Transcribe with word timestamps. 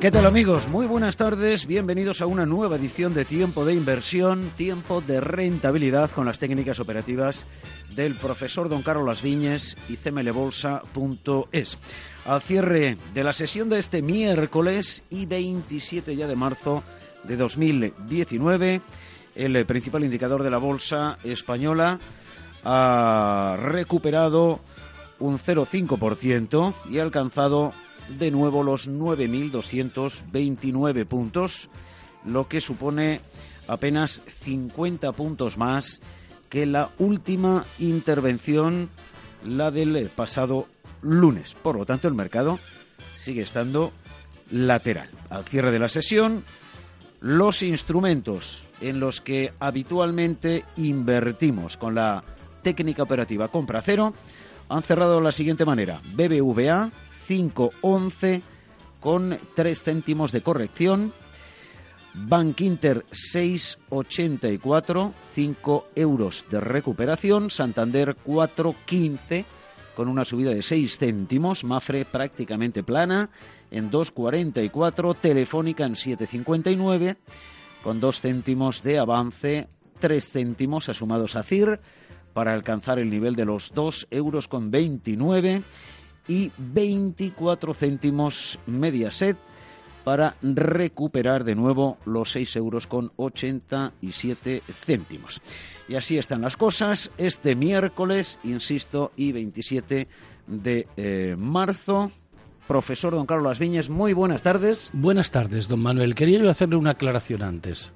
¿Qué 0.00 0.10
tal 0.10 0.24
amigos? 0.24 0.66
Muy 0.70 0.86
buenas 0.86 1.18
tardes, 1.18 1.66
bienvenidos 1.66 2.22
a 2.22 2.26
una 2.26 2.46
nueva 2.46 2.76
edición 2.76 3.12
de 3.12 3.26
Tiempo 3.26 3.66
de 3.66 3.74
Inversión, 3.74 4.48
Tiempo 4.56 5.02
de 5.02 5.20
Rentabilidad 5.20 6.10
con 6.12 6.24
las 6.24 6.38
técnicas 6.38 6.80
operativas 6.80 7.44
del 7.94 8.14
profesor 8.14 8.70
don 8.70 8.80
Carlos 8.80 9.20
Viñes 9.20 9.76
y 9.90 9.98
cmlbolsa.es. 9.98 11.78
Al 12.24 12.40
cierre 12.40 12.96
de 13.12 13.24
la 13.24 13.34
sesión 13.34 13.68
de 13.68 13.78
este 13.78 14.00
miércoles 14.00 15.02
y 15.10 15.26
27 15.26 16.16
ya 16.16 16.26
de 16.26 16.34
marzo 16.34 16.82
de 17.24 17.36
2019, 17.36 18.80
el 19.34 19.66
principal 19.66 20.02
indicador 20.02 20.42
de 20.42 20.50
la 20.50 20.56
bolsa 20.56 21.18
española 21.24 22.00
ha 22.64 23.58
recuperado 23.60 24.60
un 25.18 25.38
0,5% 25.38 26.72
y 26.88 27.00
ha 27.00 27.02
alcanzado 27.02 27.74
de 28.18 28.30
nuevo 28.30 28.62
los 28.62 28.88
9.229 28.88 31.06
puntos, 31.06 31.68
lo 32.24 32.48
que 32.48 32.60
supone 32.60 33.20
apenas 33.68 34.22
50 34.42 35.12
puntos 35.12 35.58
más 35.58 36.00
que 36.48 36.64
la 36.66 36.90
última 36.98 37.64
intervención, 37.78 38.90
la 39.44 39.70
del 39.70 40.10
pasado 40.14 40.66
lunes. 41.02 41.54
Por 41.54 41.76
lo 41.76 41.86
tanto, 41.86 42.08
el 42.08 42.14
mercado 42.14 42.58
sigue 43.22 43.42
estando 43.42 43.92
lateral. 44.50 45.08
Al 45.28 45.44
cierre 45.44 45.70
de 45.70 45.78
la 45.78 45.88
sesión, 45.88 46.42
los 47.20 47.62
instrumentos 47.62 48.64
en 48.80 48.98
los 48.98 49.20
que 49.20 49.52
habitualmente 49.60 50.64
invertimos 50.76 51.76
con 51.76 51.94
la 51.94 52.24
técnica 52.62 53.02
operativa 53.02 53.48
compra 53.48 53.82
cero 53.82 54.14
han 54.68 54.82
cerrado 54.82 55.16
de 55.16 55.22
la 55.22 55.32
siguiente 55.32 55.64
manera. 55.64 56.00
BBVA 56.14 56.90
5,11 57.30 58.42
con 58.98 59.38
3 59.54 59.84
céntimos 59.84 60.32
de 60.32 60.42
corrección. 60.42 61.12
Bank 62.12 62.60
Inter 62.62 63.04
6,84, 63.12 65.12
5 65.36 65.86
euros 65.94 66.44
de 66.50 66.58
recuperación. 66.58 67.50
Santander 67.50 68.16
4,15 68.26 69.44
con 69.94 70.08
una 70.08 70.24
subida 70.24 70.50
de 70.50 70.62
6 70.62 70.98
céntimos. 70.98 71.62
Mafre 71.62 72.04
prácticamente 72.04 72.82
plana 72.82 73.30
en 73.70 73.92
2,44. 73.92 75.16
Telefónica 75.16 75.86
en 75.86 75.94
7,59 75.94 77.16
con 77.84 78.00
2 78.00 78.20
céntimos 78.20 78.82
de 78.82 78.98
avance. 78.98 79.68
3 80.00 80.32
céntimos 80.32 80.88
asumados 80.88 81.36
a 81.36 81.44
CIR 81.44 81.78
para 82.32 82.54
alcanzar 82.54 82.98
el 82.98 83.08
nivel 83.08 83.36
de 83.36 83.44
los 83.44 83.72
2 83.72 84.08
euros 84.10 84.48
con 84.48 84.72
29 84.72 85.62
y 86.30 86.52
24 86.58 87.74
céntimos 87.74 88.60
Mediaset 88.64 89.36
para 90.04 90.36
recuperar 90.42 91.42
de 91.42 91.56
nuevo 91.56 91.98
los 92.06 92.30
6 92.30 92.54
euros 92.54 92.86
con 92.86 93.10
87 93.16 94.62
céntimos. 94.72 95.40
Y 95.88 95.96
así 95.96 96.18
están 96.18 96.42
las 96.42 96.56
cosas 96.56 97.10
este 97.18 97.56
miércoles, 97.56 98.38
insisto, 98.44 99.10
y 99.16 99.32
27 99.32 100.06
de 100.46 100.86
eh, 100.96 101.34
marzo. 101.36 102.12
Profesor 102.68 103.12
don 103.12 103.26
Carlos 103.26 103.48
Las 103.48 103.58
Viñas, 103.58 103.90
muy 103.90 104.12
buenas 104.12 104.42
tardes. 104.42 104.90
Buenas 104.92 105.32
tardes, 105.32 105.66
don 105.66 105.80
Manuel. 105.80 106.14
Quería 106.14 106.38
yo 106.38 106.48
hacerle 106.48 106.76
una 106.76 106.92
aclaración 106.92 107.42
antes. 107.42 107.92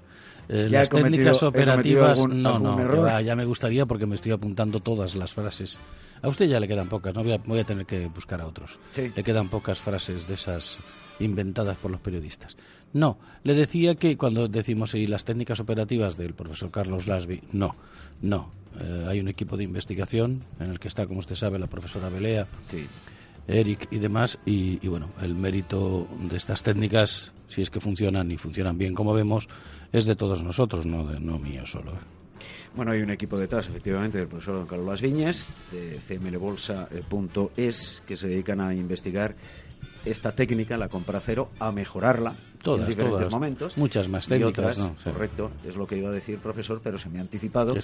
Eh, 0.49 0.69
las 0.71 0.91
técnicas 0.91 1.43
operativas, 1.43 2.27
no, 2.27 2.59
no, 2.59 3.21
ya 3.21 3.37
me 3.37 3.44
gustaría 3.44 3.87
porque 3.87 4.06
me 4.06 4.15
estoy 4.15 4.32
apuntando 4.32 4.81
todas 4.81 5.15
las 5.15 5.32
frases. 5.32 5.78
A 6.22 6.28
usted 6.28 6.47
ya 6.47 6.60
le 6.60 6.69
quedan 6.69 6.88
pocas, 6.88 7.15
no 7.15 7.22
voy 7.22 7.59
a, 7.59 7.65
tener 7.65 7.87
que 7.87 8.06
buscar 8.06 8.41
a 8.41 8.47
otros. 8.47 8.78
Le 8.97 9.22
quedan 9.22 9.49
pocas 9.49 9.81
frases 9.81 10.27
de 10.27 10.34
esas 10.34 10.77
inventadas 11.21 11.77
por 11.77 11.91
los 11.91 12.00
periodistas. 12.00 12.56
No, 12.93 13.19
le 13.43 13.55
decía 13.55 13.94
que 13.97 14.16
cuando 14.16 14.49
decimos 14.49 14.94
y 14.94 15.06
las 15.06 15.25
técnicas 15.25 15.60
operativas 15.60 16.16
del 16.16 16.34
profesor 16.34 16.71
Carlos 16.71 17.06
Lasby, 17.06 17.43
no, 17.53 17.75
no. 18.22 18.50
Eh, 18.81 19.06
hay 19.09 19.21
un 19.21 19.28
equipo 19.28 19.56
de 19.56 19.65
investigación 19.65 20.41
en 20.61 20.71
el 20.71 20.81
que 20.81 20.88
está, 20.88 21.06
como 21.06 21.21
usted 21.21 21.34
sabe, 21.34 21.59
la 21.59 21.66
profesora 21.66 22.09
Belea. 22.09 22.47
Eric 23.47 23.88
y 23.91 23.99
demás, 23.99 24.38
y, 24.47 24.87
bueno, 24.88 25.09
el 25.21 25.34
mérito 25.34 26.06
de 26.19 26.37
estas 26.37 26.62
técnicas, 26.62 27.32
si 27.49 27.62
es 27.62 27.71
que 27.71 27.81
funcionan 27.81 28.31
y 28.31 28.37
funcionan 28.37 28.78
bien 28.78 28.94
como 28.94 29.12
vemos, 29.12 29.49
es 29.93 30.06
de 30.06 30.16
todos 30.16 30.43
nosotros, 30.43 30.87
no, 30.87 31.06
de, 31.06 31.21
no 31.21 31.38
mío 31.38 31.66
solo. 31.66 31.93
¿eh? 31.93 32.25
Bueno, 32.75 32.93
hay 32.93 33.00
un 33.03 33.10
equipo 33.10 33.38
detrás, 33.38 33.66
efectivamente, 33.69 34.19
del 34.19 34.28
profesor 34.28 34.56
don 34.56 34.66
Carlos 34.66 34.87
Las 34.87 35.00
Viñas, 35.00 35.49
de 35.71 36.00
cmlbolsa.es, 36.09 38.03
que 38.06 38.16
se 38.16 38.28
dedican 38.28 38.60
a 38.60 38.75
investigar 38.75 39.37
esta 40.05 40.32
técnica, 40.32 40.76
la 40.76 40.88
compra 40.88 41.21
cero, 41.21 41.50
a 41.59 41.71
mejorarla 41.71 42.34
en 42.65 42.87
diferentes 42.87 43.31
momentos. 43.31 43.76
Muchas 43.76 44.09
más 44.09 44.26
técnicas, 44.26 44.78
¿no? 44.78 44.94
Correcto, 45.05 45.50
es 45.66 45.76
lo 45.76 45.87
que 45.87 45.97
iba 45.97 46.09
a 46.09 46.12
decir, 46.12 46.38
profesor, 46.38 46.81
pero 46.82 46.99
se 46.99 47.09
me 47.09 47.19
ha 47.19 47.22
anticipado. 47.22 47.75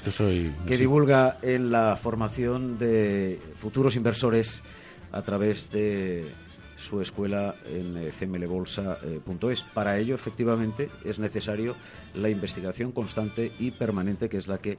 que 0.67 0.77
divulga 0.77 1.39
en 1.43 1.71
la 1.71 1.97
formación 1.97 2.79
de 2.79 3.39
futuros 3.59 3.97
inversores 3.97 4.63
a 5.13 5.23
través 5.23 5.71
de 5.71 6.27
su 6.81 7.01
escuela 7.01 7.55
en 7.67 7.97
eh, 7.97 8.13
cmlbolsa.es. 8.19 9.63
Para 9.75 9.99
ello, 9.99 10.15
efectivamente, 10.15 10.89
es 11.05 11.19
necesario 11.19 11.77
la 12.15 12.31
investigación 12.31 12.91
constante 12.93 13.53
y 13.59 13.71
permanente, 13.71 14.29
que 14.29 14.39
es 14.39 14.49
la 14.49 14.59
que 14.59 14.79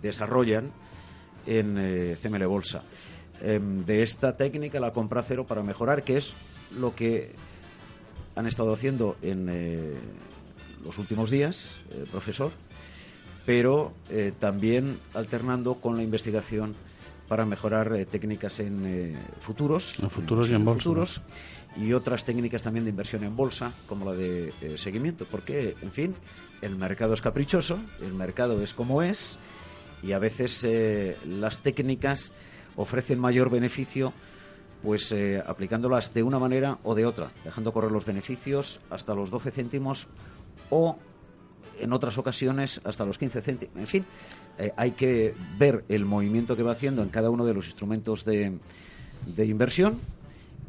desarrollan 0.00 0.70
en 1.46 1.76
eh, 1.78 2.16
CML. 2.22 2.46
Em, 3.42 3.84
de 3.84 4.02
esta 4.02 4.36
técnica, 4.36 4.78
la 4.80 4.92
compra 4.92 5.22
cero 5.22 5.44
para 5.46 5.62
mejorar, 5.62 6.04
que 6.04 6.18
es 6.18 6.32
lo 6.78 6.94
que 6.94 7.32
han 8.36 8.46
estado 8.46 8.72
haciendo 8.72 9.16
en 9.22 9.48
eh, 9.50 9.94
los 10.84 10.98
últimos 10.98 11.30
días, 11.30 11.76
profesor, 12.10 12.52
pero 13.44 13.92
también 14.38 14.98
alternando 15.12 15.74
con 15.74 15.96
la 15.96 16.02
investigación 16.02 16.74
para 17.30 17.46
mejorar 17.46 17.94
eh, 17.94 18.06
técnicas 18.06 18.58
en 18.58 18.84
eh, 18.84 19.16
futuros, 19.40 20.00
en 20.00 20.10
futuros 20.10 20.50
y 20.50 20.54
en 20.54 20.64
bolsa, 20.64 20.82
futuros, 20.82 21.20
y 21.76 21.92
otras 21.92 22.24
técnicas 22.24 22.60
también 22.60 22.82
de 22.84 22.90
inversión 22.90 23.22
en 23.22 23.36
bolsa, 23.36 23.72
como 23.86 24.04
la 24.04 24.14
de 24.14 24.52
eh, 24.60 24.76
seguimiento, 24.76 25.24
porque, 25.30 25.76
en 25.80 25.92
fin, 25.92 26.16
el 26.60 26.74
mercado 26.74 27.14
es 27.14 27.20
caprichoso, 27.20 27.78
el 28.00 28.14
mercado 28.14 28.60
es 28.64 28.74
como 28.74 29.00
es, 29.00 29.38
y 30.02 30.10
a 30.10 30.18
veces 30.18 30.66
las 31.24 31.60
técnicas 31.60 32.32
ofrecen 32.74 33.20
mayor 33.20 33.48
beneficio 33.48 34.12
pues 34.82 35.14
aplicándolas 35.46 36.14
de 36.14 36.22
una 36.22 36.38
manera 36.38 36.78
o 36.82 36.94
de 36.96 37.04
otra, 37.04 37.30
dejando 37.44 37.72
correr 37.72 37.92
los 37.92 38.06
beneficios 38.06 38.80
hasta 38.90 39.14
los 39.14 39.30
12 39.30 39.52
céntimos 39.52 40.08
o 40.70 40.98
en 41.78 41.92
otras 41.92 42.18
ocasiones 42.18 42.80
hasta 42.84 43.04
los 43.04 43.18
15 43.18 43.42
céntimos. 43.42 43.76
En 43.76 43.86
fin, 43.86 44.06
eh, 44.60 44.72
hay 44.76 44.90
que 44.90 45.34
ver 45.58 45.84
el 45.88 46.04
movimiento 46.04 46.54
que 46.54 46.62
va 46.62 46.72
haciendo 46.72 47.02
en 47.02 47.08
cada 47.08 47.30
uno 47.30 47.46
de 47.46 47.54
los 47.54 47.66
instrumentos 47.66 48.24
de, 48.26 48.52
de 49.34 49.46
inversión 49.46 49.98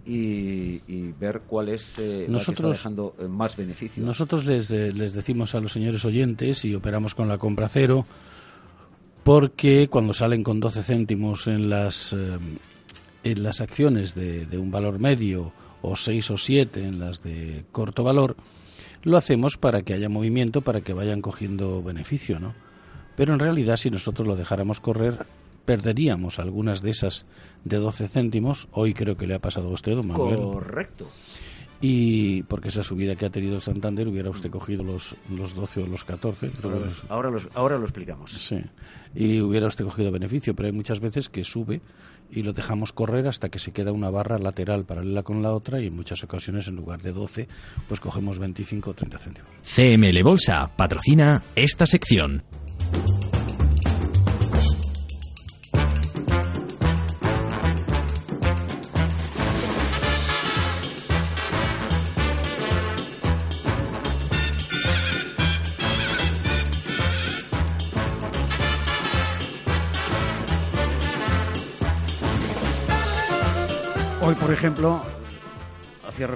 y, 0.06 0.80
ver 1.20 1.42
cuál 1.46 1.70
es 1.70 2.00
eh, 2.00 2.26
nosotros, 2.28 2.78
dejando 2.78 3.16
eh, 3.20 3.28
más 3.28 3.56
beneficios. 3.56 4.06
Nosotros 4.06 4.46
les, 4.46 4.72
les 4.72 5.14
decimos 5.14 5.54
a 5.54 5.60
los 5.60 5.74
señores 5.74 6.04
oyentes 6.06 6.66
y 6.66 6.74
operamos 6.74 7.14
con 7.14 7.28
la 7.28 7.38
compra 7.38 7.68
cero 7.68 8.06
porque 9.24 9.88
cuando 9.90 10.14
salen 10.14 10.42
con 10.42 10.60
12 10.60 10.82
céntimos 10.82 11.46
en 11.46 11.70
las, 11.70 12.14
en 12.14 13.44
las 13.44 13.62
acciones 13.62 14.16
de, 14.16 14.48
de 14.48 14.58
un 14.58 14.72
valor 14.72 14.98
medio 14.98 15.54
o 15.84 15.96
6 15.96 16.32
o 16.32 16.38
7 16.38 16.84
en 16.84 17.00
las 17.00 17.22
de 17.22 17.66
corto 17.72 18.04
valor, 18.04 18.36
lo 19.04 19.18
hacemos 19.18 19.58
para 19.58 19.84
que 19.84 19.94
haya 19.94 20.10
movimiento, 20.10 20.62
para 20.62 20.82
que 20.82 20.94
vayan 20.94 21.22
cogiendo 21.22 21.84
beneficio, 21.84 22.40
¿no? 22.40 22.56
Pero 23.16 23.34
en 23.34 23.40
realidad, 23.40 23.76
si 23.76 23.90
nosotros 23.90 24.28
lo 24.28 24.36
dejáramos 24.36 24.80
correr, 24.80 25.26
perderíamos 25.66 26.40
algunas 26.40 26.82
de 26.82 26.92
esas 26.92 27.26
de 27.64 27.78
12 27.78 28.08
céntimos. 28.08 28.68
Hoy 28.72 28.94
creo 28.94 29.18
que 29.18 29.28
le 29.28 29.36
ha 29.36 29.40
pasado 29.40 29.70
a 29.70 29.74
usted, 29.74 29.96
don 29.96 30.08
Manuel. 30.08 30.38
Correcto. 30.38 31.10
Y 31.84 32.44
porque 32.44 32.68
esa 32.68 32.84
subida 32.84 33.16
que 33.16 33.26
ha 33.26 33.32
tenido 33.32 33.60
Santander 33.60 34.08
hubiera 34.08 34.30
usted 34.30 34.52
cogido 34.52 34.84
los, 34.84 35.16
los 35.36 35.56
12 35.56 35.82
o 35.82 35.88
los 35.88 36.04
14. 36.04 36.52
ahora, 37.10 37.32
ahora, 37.56 37.78
lo 37.78 37.84
explicamos. 37.86 38.32
Sí. 38.34 38.62
Y 39.16 39.42
hubiera 39.42 39.66
usted 39.66 39.84
cogido 39.84 40.12
beneficio, 40.12 40.56
pero 40.56 40.68
hay 40.68 40.74
muchas 40.74 41.00
veces 41.00 41.28
que 41.28 41.44
sube 41.44 41.82
y 42.30 42.44
lo 42.44 42.54
dejamos 42.54 42.94
correr 42.94 43.28
hasta 43.28 43.50
que 43.50 43.58
se 43.58 43.72
queda 43.72 43.92
una 43.92 44.12
barra 44.12 44.38
lateral 44.38 44.86
paralela 44.86 45.24
con 45.24 45.42
la 45.42 45.54
otra 45.54 45.82
y 45.82 45.88
en 45.88 45.96
muchas 45.96 46.24
ocasiones 46.24 46.68
en 46.68 46.76
lugar 46.76 47.02
de 47.02 47.12
12 47.12 47.48
pues 47.88 48.00
cogemos 48.00 48.38
25 48.38 48.92
o 48.92 48.94
30 48.94 49.18
céntimos. 49.18 49.50
CML 49.64 50.24
Bolsa 50.24 50.70
patrocina 50.78 51.44
esta 51.56 51.88
sección. 51.88 52.44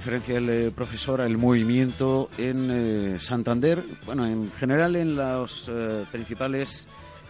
Referencia 0.06 0.38
el 0.38 0.50
eh, 0.50 0.72
profesor 0.72 1.20
al 1.20 1.36
movimiento 1.36 2.30
en 2.38 2.70
eh, 2.70 3.20
Santander, 3.20 3.82
bueno, 4.06 4.28
en 4.28 4.52
general 4.52 4.96
en 4.96 5.16
los 5.16 5.68
eh, 5.68 6.06
principales 6.12 6.88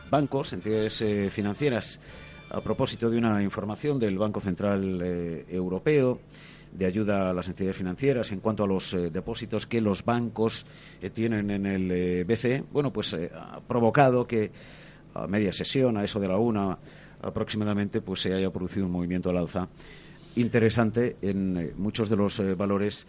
bancos, 0.09 0.51
entidades 0.51 1.01
financieras, 1.31 2.01
a 2.49 2.59
propósito 2.59 3.09
de 3.09 3.17
una 3.17 3.41
información 3.41 3.97
del 3.97 4.17
Banco 4.17 4.41
Central 4.41 5.01
Europeo 5.47 6.19
de 6.73 6.85
ayuda 6.85 7.29
a 7.29 7.33
las 7.33 7.47
entidades 7.47 7.77
financieras 7.77 8.31
en 8.33 8.41
cuanto 8.41 8.65
a 8.65 8.67
los 8.67 8.91
depósitos 8.91 9.65
que 9.65 9.79
los 9.79 10.03
bancos 10.03 10.65
tienen 11.13 11.49
en 11.51 11.65
el 11.65 12.25
BCE, 12.25 12.65
bueno, 12.71 12.91
pues 12.91 13.13
ha 13.13 13.61
provocado 13.61 14.27
que 14.27 14.51
a 15.13 15.27
media 15.27 15.53
sesión, 15.53 15.97
a 15.97 16.03
eso 16.03 16.19
de 16.19 16.27
la 16.27 16.37
una 16.37 16.77
aproximadamente, 17.21 18.01
pues 18.01 18.21
se 18.21 18.33
haya 18.33 18.51
producido 18.51 18.85
un 18.85 18.91
movimiento 18.91 19.29
al 19.29 19.37
alza 19.37 19.67
interesante 20.35 21.17
en 21.21 21.57
eh, 21.57 21.73
muchos 21.77 22.09
de 22.09 22.15
los 22.15 22.39
eh, 22.39 22.53
valores 22.53 23.07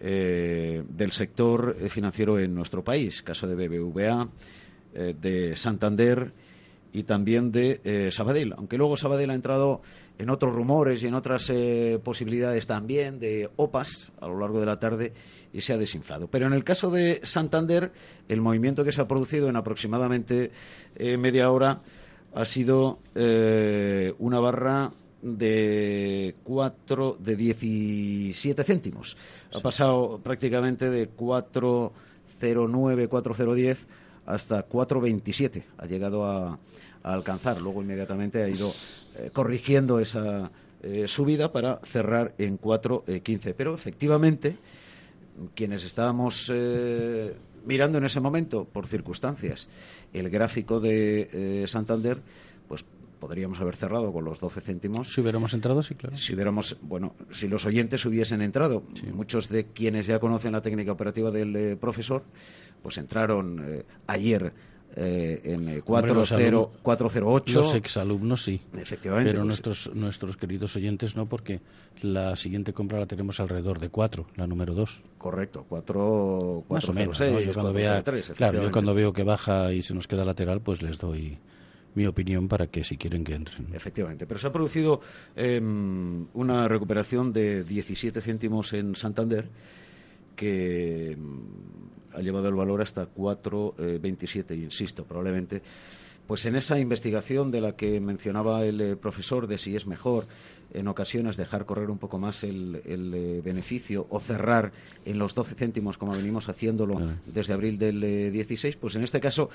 eh, 0.00 0.82
del 0.88 1.12
sector 1.12 1.76
financiero 1.88 2.38
en 2.38 2.54
nuestro 2.54 2.84
país, 2.84 3.22
caso 3.22 3.46
de 3.46 3.68
BBVA, 3.68 4.28
de 4.92 5.54
Santander 5.56 6.32
y 6.90 7.02
también 7.02 7.52
de 7.52 8.08
Sabadell, 8.10 8.54
aunque 8.56 8.78
luego 8.78 8.96
Sabadell 8.96 9.30
ha 9.30 9.34
entrado 9.34 9.82
en 10.18 10.30
otros 10.30 10.54
rumores 10.54 11.02
y 11.02 11.06
en 11.06 11.12
otras 11.12 11.52
posibilidades 12.02 12.66
también 12.66 13.18
de 13.18 13.50
OPAS 13.56 14.12
a 14.22 14.26
lo 14.26 14.38
largo 14.38 14.58
de 14.58 14.64
la 14.64 14.78
tarde 14.78 15.12
y 15.52 15.60
se 15.60 15.74
ha 15.74 15.76
desinflado. 15.76 16.28
Pero 16.28 16.46
en 16.46 16.54
el 16.54 16.64
caso 16.64 16.90
de 16.90 17.20
Santander, 17.24 17.92
el 18.26 18.40
movimiento 18.40 18.84
que 18.84 18.92
se 18.92 19.02
ha 19.02 19.08
producido 19.08 19.50
en 19.50 19.56
aproximadamente 19.56 20.50
media 20.98 21.50
hora 21.50 21.82
ha 22.34 22.44
sido 22.46 23.00
una 24.18 24.40
barra 24.40 24.92
de 25.22 26.34
4 26.44 27.16
de 27.18 27.36
17 27.36 28.64
céntimos. 28.64 29.16
Ha 29.52 29.60
pasado 29.60 30.20
prácticamente 30.22 30.90
de 30.90 31.08
409, 31.08 33.08
4010 33.08 33.86
hasta 34.26 34.62
427. 34.62 35.64
Ha 35.78 35.86
llegado 35.86 36.26
a, 36.26 36.58
alcanzar. 37.02 37.60
Luego 37.60 37.82
inmediatamente 37.82 38.42
ha 38.42 38.48
ido 38.48 38.72
eh, 39.16 39.30
corrigiendo 39.32 40.00
esa 40.00 40.50
eh, 40.82 41.06
subida 41.06 41.52
para 41.52 41.76
cerrar 41.84 42.34
en 42.36 42.56
415. 42.56 43.54
Pero 43.54 43.74
efectivamente, 43.74 44.56
quienes 45.54 45.84
estábamos 45.84 46.50
eh, 46.52 47.36
mirando 47.64 47.98
en 47.98 48.06
ese 48.06 48.18
momento, 48.18 48.64
por 48.64 48.88
circunstancias, 48.88 49.68
el 50.12 50.28
gráfico 50.30 50.80
de 50.80 51.64
Santander, 51.68 52.18
pues 52.66 52.84
podríamos 53.18 53.60
haber 53.60 53.76
cerrado 53.76 54.12
con 54.12 54.24
los 54.24 54.40
12 54.40 54.60
céntimos. 54.60 55.12
Si 55.12 55.20
hubiéramos 55.20 55.54
entrado, 55.54 55.82
sí, 55.82 55.94
claro. 55.94 56.16
Si 56.16 56.34
hubiéramos, 56.34 56.76
bueno, 56.82 57.14
si 57.30 57.48
los 57.48 57.64
oyentes 57.66 58.04
hubiesen 58.04 58.42
entrado, 58.42 58.82
muchos 59.12 59.48
de 59.48 59.66
quienes 59.66 60.06
ya 60.06 60.18
conocen 60.18 60.52
la 60.52 60.62
técnica 60.62 60.92
operativa 60.92 61.30
del 61.30 61.56
eh, 61.56 61.76
profesor, 61.76 62.24
pues 62.82 62.98
entraron 62.98 63.64
eh, 63.66 63.84
ayer 64.06 64.52
eh, 64.94 65.40
en 65.44 65.80
408. 65.82 67.58
Los 67.58 67.74
exalumnos 67.74 68.42
sí. 68.42 68.60
Efectivamente. 68.74 69.30
Pero 69.30 69.42
pues 69.42 69.46
nuestros, 69.46 69.94
nuestros 69.94 70.36
queridos 70.36 70.74
oyentes 70.76 71.16
no, 71.16 71.26
porque 71.26 71.60
la 72.02 72.34
siguiente 72.36 72.72
compra 72.72 72.98
la 72.98 73.06
tenemos 73.06 73.38
alrededor 73.40 73.78
de 73.78 73.90
4, 73.90 74.26
la 74.36 74.46
número 74.46 74.74
2. 74.74 75.02
Correcto, 75.18 75.66
4, 75.68 76.64
Más 76.68 76.88
o 76.88 76.92
menos. 76.92 77.18
yo 77.18 77.52
cuando, 77.52 77.72
vea, 77.72 78.02
claro, 78.36 78.62
yo 78.62 78.72
cuando 78.72 78.94
veo 78.94 79.12
que 79.12 79.22
baja 79.22 79.72
y 79.72 79.82
se 79.82 79.94
nos 79.94 80.06
queda 80.06 80.24
lateral, 80.24 80.60
pues 80.60 80.80
les 80.80 80.98
doy 80.98 81.38
mi 81.96 82.06
opinión 82.06 82.46
para 82.46 82.68
que 82.68 82.84
si 82.84 82.96
quieren 82.96 83.24
que 83.24 83.34
entren. 83.34 83.68
Efectivamente, 83.72 84.26
pero 84.26 84.38
se 84.38 84.46
ha 84.46 84.52
producido 84.52 85.00
em, 85.34 86.26
una 86.34 86.68
recuperación 86.68 87.32
de 87.32 87.64
17 87.64 88.20
céntimos 88.20 88.72
en 88.74 88.94
Santander 88.94 89.48
que 90.36 91.12
em, 91.12 91.40
ha 92.12 92.20
llevado 92.20 92.48
el 92.48 92.54
valor 92.54 92.82
hasta 92.82 93.08
4,27, 93.12 94.50
eh, 94.50 94.54
insisto, 94.56 95.04
probablemente 95.04 95.62
pues 96.26 96.44
en 96.46 96.56
esa 96.56 96.78
investigación 96.78 97.50
de 97.50 97.60
la 97.60 97.72
que 97.72 98.00
mencionaba 98.00 98.64
el 98.64 98.80
eh, 98.80 98.96
profesor 98.96 99.46
de 99.46 99.58
si 99.58 99.76
es 99.76 99.86
mejor 99.86 100.26
en 100.74 100.88
ocasiones 100.88 101.36
dejar 101.36 101.64
correr 101.64 101.90
un 101.90 101.98
poco 101.98 102.18
más 102.18 102.42
el, 102.42 102.82
eh, 102.84 103.40
beneficio 103.42 104.06
o 104.10 104.20
cerrar 104.20 104.72
en 105.04 105.18
los 105.18 105.34
12 105.34 105.54
céntimos 105.54 105.96
como 105.96 106.12
venimos 106.12 106.48
haciéndolo 106.48 107.00
desde 107.24 107.52
abril 107.52 107.78
del 107.78 108.32
16, 108.32 108.74
eh, 108.74 108.78
pues 108.80 108.96
en 108.96 109.04
este 109.04 109.20
caso, 109.20 109.48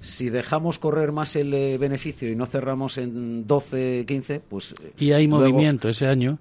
si 0.00 0.30
dejamos 0.30 0.78
correr 0.78 1.12
más 1.12 1.36
el 1.36 1.78
beneficio 1.78 2.30
y 2.30 2.34
no 2.34 2.46
cerramos 2.46 2.98
en 2.98 3.46
12, 3.46 4.04
15, 4.06 4.40
pues... 4.48 4.74
y 4.98 5.12
hay 5.12 5.28
movimiento 5.28 5.88
ese 5.88 6.06
año, 6.06 6.38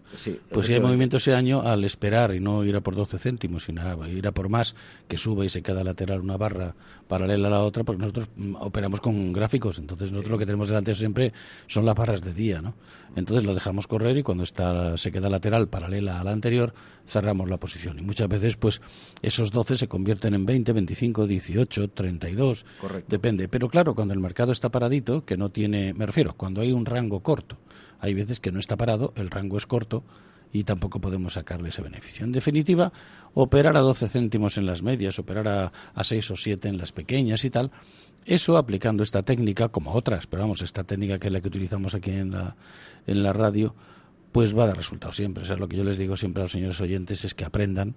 pues 0.50 0.68
si 0.68 0.74
hay 0.74 0.80
movimiento 0.80 1.18
ese 1.18 1.34
año 1.34 1.62
al 1.62 1.84
esperar 1.84 2.34
y 2.34 2.40
no 2.40 2.64
ir 2.64 2.76
a 2.76 2.82
por 2.82 2.96
12 2.96 3.18
céntimos, 3.18 3.64
sino 3.66 4.08
ir 4.08 4.28
a 4.28 4.32
por 4.32 4.50
más, 4.50 4.76
que 5.08 5.18
sube 5.18 5.46
y 5.46 5.50
se 5.50 5.62
queda 5.62 5.84
lateral 5.84 6.22
una 6.22 6.38
barra 6.38 6.76
paralela 7.08 7.48
a 7.50 7.52
la 7.52 7.62
otra, 7.62 7.84
porque 7.84 8.02
nosotros 8.02 8.30
mm, 8.36 8.56
operamos 8.56 9.02
con 9.02 9.34
gráficos 9.34 9.73
entonces 9.80 10.12
nosotros 10.12 10.32
lo 10.32 10.38
que 10.38 10.46
tenemos 10.46 10.68
delante 10.68 10.94
siempre 10.94 11.34
son 11.68 11.86
las 11.86 11.96
barras 11.96 12.22
de 12.22 12.34
día, 12.34 12.62
¿no? 12.62 12.76
Entonces 13.16 13.46
lo 13.46 13.54
dejamos 13.54 13.88
correr 13.88 14.18
y 14.18 14.24
cuando 14.24 14.44
está, 14.44 14.98
se 14.98 15.12
queda 15.12 15.30
lateral 15.30 15.68
paralela 15.68 16.20
a 16.20 16.24
la 16.24 16.32
anterior, 16.32 16.74
cerramos 17.08 17.50
la 17.50 17.58
posición. 17.58 18.00
Y 18.00 18.02
muchas 18.02 18.28
veces, 18.28 18.58
pues, 18.58 18.82
esos 19.22 19.52
12 19.52 19.78
se 19.78 19.88
convierten 19.88 20.34
en 20.34 20.46
20, 20.46 20.74
25, 20.74 21.28
18, 21.28 21.90
32. 21.90 22.66
Correcto. 22.82 23.08
Depende. 23.10 23.48
Pero 23.48 23.70
claro, 23.70 23.94
cuando 23.94 24.14
el 24.14 24.20
mercado 24.20 24.52
está 24.52 24.70
paradito, 24.70 25.26
que 25.26 25.38
no 25.38 25.50
tiene, 25.50 25.94
me 25.94 26.06
refiero, 26.06 26.34
cuando 26.36 26.62
hay 26.62 26.72
un 26.72 26.86
rango 26.86 27.22
corto, 27.22 27.58
hay 28.00 28.14
veces 28.14 28.40
que 28.40 28.52
no 28.52 28.60
está 28.60 28.78
parado, 28.78 29.14
el 29.16 29.30
rango 29.30 29.58
es 29.58 29.66
corto, 29.66 30.04
y 30.54 30.64
tampoco 30.64 31.02
podemos 31.02 31.34
sacarle 31.34 31.70
ese 31.70 31.82
beneficio. 31.82 32.24
En 32.24 32.32
definitiva, 32.32 32.94
operar 33.34 33.76
a 33.76 33.82
12 33.82 34.08
céntimos 34.08 34.58
en 34.58 34.68
las 34.68 34.84
medias, 34.84 35.20
operar 35.20 35.48
a, 35.48 35.72
a 35.94 36.04
6 36.04 36.32
o 36.32 36.36
7 36.38 36.70
en 36.70 36.78
las 36.78 36.92
pequeñas 36.92 37.44
y 37.44 37.50
tal, 37.50 37.72
eso 38.26 38.56
aplicando 38.58 39.04
esta 39.04 39.24
técnica, 39.24 39.70
como 39.70 39.94
otras, 39.94 40.28
pero 40.28 40.44
vamos, 40.44 40.62
esta 40.62 40.84
técnica 40.84 41.20
que 41.20 41.28
es 41.28 41.34
la 41.34 41.42
que 41.42 41.48
utilizamos 41.48 41.96
aquí 41.96 42.12
en 42.12 42.32
la, 42.32 42.56
en 43.06 43.24
la 43.24 43.34
radio, 43.34 43.76
pues 44.32 44.58
va 44.58 44.64
a 44.64 44.68
dar 44.68 44.78
resultado 44.78 45.12
siempre. 45.12 45.44
O 45.44 45.46
sea, 45.46 45.58
lo 45.58 45.68
que 45.68 45.76
yo 45.76 45.84
les 45.84 45.98
digo 45.98 46.16
siempre 46.16 46.42
a 46.42 46.46
los 46.46 46.52
señores 46.52 46.80
oyentes 46.80 47.26
es 47.26 47.34
que 47.34 47.46
aprendan 47.46 47.96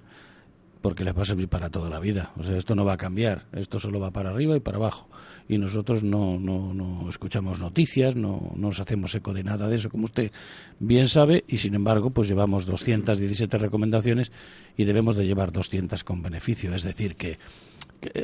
porque 0.80 1.04
les 1.04 1.16
va 1.16 1.22
a 1.22 1.24
servir 1.24 1.48
para 1.48 1.70
toda 1.70 1.90
la 1.90 1.98
vida. 1.98 2.32
O 2.36 2.42
sea, 2.42 2.56
esto 2.56 2.74
no 2.74 2.84
va 2.84 2.94
a 2.94 2.96
cambiar, 2.96 3.46
esto 3.52 3.78
solo 3.78 4.00
va 4.00 4.10
para 4.10 4.30
arriba 4.30 4.56
y 4.56 4.60
para 4.60 4.76
abajo. 4.76 5.08
Y 5.48 5.58
nosotros 5.58 6.02
no, 6.02 6.38
no, 6.38 6.74
no 6.74 7.08
escuchamos 7.08 7.60
noticias, 7.60 8.16
no, 8.16 8.52
no 8.56 8.68
nos 8.68 8.80
hacemos 8.80 9.14
eco 9.14 9.32
de 9.32 9.44
nada 9.44 9.68
de 9.68 9.76
eso, 9.76 9.90
como 9.90 10.04
usted 10.04 10.32
bien 10.78 11.08
sabe, 11.08 11.44
y 11.48 11.58
sin 11.58 11.74
embargo, 11.74 12.10
pues 12.10 12.28
llevamos 12.28 12.66
217 12.66 13.58
recomendaciones 13.58 14.32
y 14.76 14.84
debemos 14.84 15.16
de 15.16 15.26
llevar 15.26 15.52
200 15.52 16.04
con 16.04 16.22
beneficio. 16.22 16.74
Es 16.74 16.82
decir, 16.82 17.16
que 17.16 17.38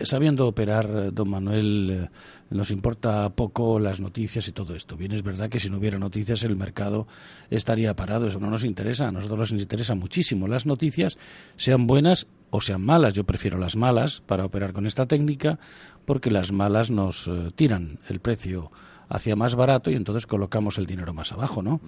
sabiendo 0.04 0.46
operar, 0.46 1.12
don 1.12 1.28
Manuel, 1.28 1.90
eh, 1.90 2.10
nos 2.50 2.70
importa 2.70 3.30
poco 3.30 3.78
las 3.78 4.00
noticias 4.00 4.46
y 4.48 4.52
todo 4.52 4.74
esto. 4.74 4.96
Bien, 4.96 5.12
es 5.12 5.22
verdad 5.22 5.48
que 5.48 5.60
si 5.60 5.70
no 5.70 5.78
hubiera 5.78 5.98
noticias 5.98 6.44
el 6.44 6.56
mercado 6.56 7.06
estaría 7.50 7.94
parado. 7.94 8.26
Eso 8.26 8.40
no 8.40 8.50
nos 8.50 8.64
interesa. 8.64 9.08
A 9.08 9.12
nosotros 9.12 9.52
nos 9.52 9.60
interesa 9.60 9.94
muchísimo 9.94 10.48
las 10.48 10.66
noticias, 10.66 11.18
sean 11.56 11.86
buenas 11.86 12.26
o 12.50 12.60
sean 12.60 12.82
malas. 12.82 13.14
Yo 13.14 13.24
prefiero 13.24 13.58
las 13.58 13.76
malas 13.76 14.22
para 14.26 14.44
operar 14.44 14.72
con 14.72 14.86
esta 14.86 15.06
técnica 15.06 15.58
porque 16.04 16.30
las 16.30 16.52
malas 16.52 16.90
nos 16.90 17.28
eh, 17.28 17.50
tiran 17.54 17.98
el 18.08 18.20
precio 18.20 18.70
hacia 19.08 19.36
más 19.36 19.54
barato 19.54 19.90
y 19.90 19.94
entonces 19.94 20.26
colocamos 20.26 20.78
el 20.78 20.86
dinero 20.86 21.12
más 21.12 21.32
abajo, 21.32 21.62
¿no? 21.62 21.80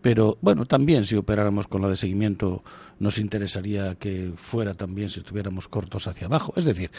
Pero 0.00 0.38
bueno, 0.40 0.64
también 0.64 1.04
si 1.04 1.16
operáramos 1.16 1.66
con 1.66 1.82
la 1.82 1.88
de 1.88 1.96
seguimiento 1.96 2.62
nos 3.00 3.18
interesaría 3.18 3.94
que 3.94 4.32
fuera 4.34 4.74
también 4.74 5.08
si 5.08 5.20
estuviéramos 5.20 5.68
cortos 5.68 6.06
hacia 6.08 6.26
abajo. 6.26 6.52
Es 6.56 6.64
decir, 6.64 6.90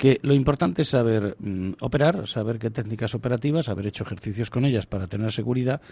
que 0.00 0.18
lo 0.22 0.32
importante 0.32 0.80
es 0.82 0.88
saber 0.88 1.36
mm, 1.38 1.72
operar, 1.80 2.26
saber 2.26 2.58
qué 2.58 2.70
técnicas 2.70 3.14
operativas, 3.14 3.68
haber 3.68 3.86
hecho 3.86 4.04
ejercicios 4.04 4.48
con 4.48 4.64
ellas 4.64 4.86
para 4.86 5.08
tener 5.08 5.30
seguridad 5.30 5.82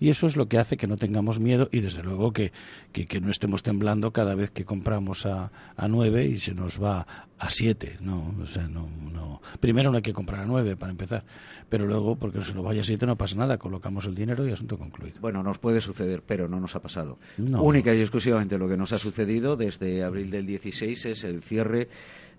y 0.00 0.08
eso 0.08 0.26
es 0.26 0.36
lo 0.36 0.48
que 0.48 0.58
hace 0.58 0.76
que 0.76 0.86
no 0.86 0.96
tengamos 0.96 1.38
miedo 1.38 1.68
y 1.70 1.80
desde 1.80 2.02
luego 2.02 2.32
que, 2.32 2.52
que, 2.92 3.20
no 3.20 3.30
estemos 3.30 3.62
temblando 3.62 4.12
cada 4.12 4.34
vez 4.34 4.50
que 4.50 4.64
compramos 4.64 5.26
a, 5.26 5.52
a 5.76 5.88
9 5.88 6.24
y 6.24 6.38
se 6.38 6.54
nos 6.54 6.82
va 6.82 7.06
a 7.38 7.50
7. 7.50 7.98
No, 8.00 8.34
o 8.40 8.46
sea, 8.46 8.68
no, 8.68 8.88
no. 9.12 9.42
Primero 9.60 9.90
no 9.90 9.96
hay 9.96 10.02
que 10.02 10.14
comprar 10.14 10.40
a 10.40 10.46
9 10.46 10.76
para 10.76 10.90
empezar, 10.90 11.24
pero 11.68 11.86
luego 11.86 12.16
porque 12.16 12.40
se 12.40 12.54
nos 12.54 12.64
vaya 12.64 12.80
a 12.80 12.84
7 12.84 13.04
no 13.04 13.16
pasa 13.16 13.36
nada, 13.36 13.58
colocamos 13.58 14.06
el 14.06 14.14
dinero 14.14 14.46
y 14.46 14.52
asunto 14.52 14.78
concluido. 14.78 15.20
Bueno, 15.20 15.42
nos 15.42 15.58
puede 15.58 15.82
suceder, 15.82 16.07
pero 16.26 16.48
no 16.48 16.60
nos 16.60 16.74
ha 16.76 16.80
pasado. 16.80 17.18
Única 17.38 17.94
y 17.94 18.00
exclusivamente 18.00 18.58
lo 18.58 18.68
que 18.68 18.76
nos 18.76 18.92
ha 18.92 18.98
sucedido 18.98 19.56
desde 19.56 20.02
abril 20.02 20.30
del 20.30 20.46
16 20.46 21.06
es 21.06 21.24
el 21.24 21.42
cierre 21.42 21.88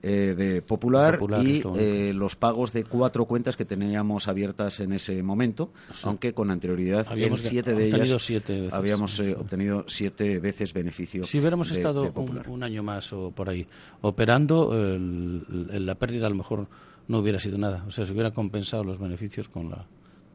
eh, 0.02 0.34
de 0.38 0.62
Popular, 0.62 1.20
y 1.44 1.62
eh, 1.78 2.14
los 2.14 2.38
pagos 2.38 2.72
de 2.72 2.86
cuatro 2.86 3.26
cuentas 3.26 3.58
que 3.58 3.66
teníamos 3.66 4.30
abiertas 4.30 4.80
en 4.80 4.94
ese 4.94 5.22
momento, 5.22 5.74
aunque 6.04 6.32
con 6.32 6.52
anterioridad 6.52 7.06
habíamos 7.10 7.44
en 7.44 7.50
siete 7.50 7.76
de 7.76 7.88
ellas 7.90 8.24
siete 8.24 8.70
habíamos 8.72 9.20
eh, 9.20 9.36
obtenido 9.38 9.84
siete 9.88 10.40
veces 10.40 10.72
beneficio. 10.72 11.26
Si 11.26 11.40
hubiéramos 11.40 11.72
estado 11.72 12.14
un, 12.48 12.64
año 12.64 12.82
más 12.82 13.12
o 13.12 13.32
por 13.32 13.50
ahí 13.50 13.68
operando, 14.00 14.72
la 14.74 15.96
pérdida 15.96 16.28
a 16.28 16.30
lo 16.30 16.36
mejor 16.36 16.68
no 17.10 17.20
hubiera 17.20 17.40
sido 17.40 17.58
nada. 17.58 17.84
O 17.86 17.92
sea, 17.92 18.06
se 18.06 18.14
hubiera 18.14 18.32
compensado 18.32 18.86
los 18.86 19.00
beneficios 19.00 19.50
con 19.50 19.70
la 19.70 19.86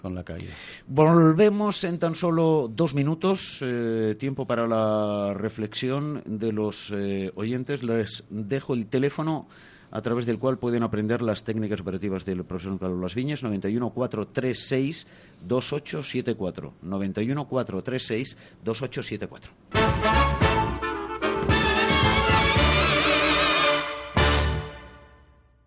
con 0.05 0.15
la. 0.15 0.23
Volvemos 0.87 1.83
en 1.83 1.99
tan 1.99 2.15
solo 2.15 2.69
dos 2.71 2.93
minutos, 2.93 3.61
eh, 3.63 4.15
tiempo 4.19 4.47
para 4.47 4.67
la 4.67 5.33
reflexión 5.33 6.23
de 6.27 6.53
los 6.53 6.93
eh, 6.95 7.33
oyentes. 7.37 7.83
Les 7.83 8.25
dejo 8.29 8.75
el 8.75 8.87
teléfono 8.87 9.49
a 9.91 10.03
través 10.03 10.27
del 10.27 10.39
cual 10.39 10.59
pueden 10.59 10.83
aprender 10.83 11.23
las 11.23 11.43
técnicas 11.43 11.81
operativas 11.81 12.27
del 12.27 12.45
profesor 12.45 12.79
Carlos 12.79 13.01
Las 13.01 13.15
Viñas, 13.15 13.43
91 13.43 13.91
436 13.95 15.07
2874. 15.41 16.75
91 16.83 17.49
436 17.49 18.37
2874. 18.63 20.24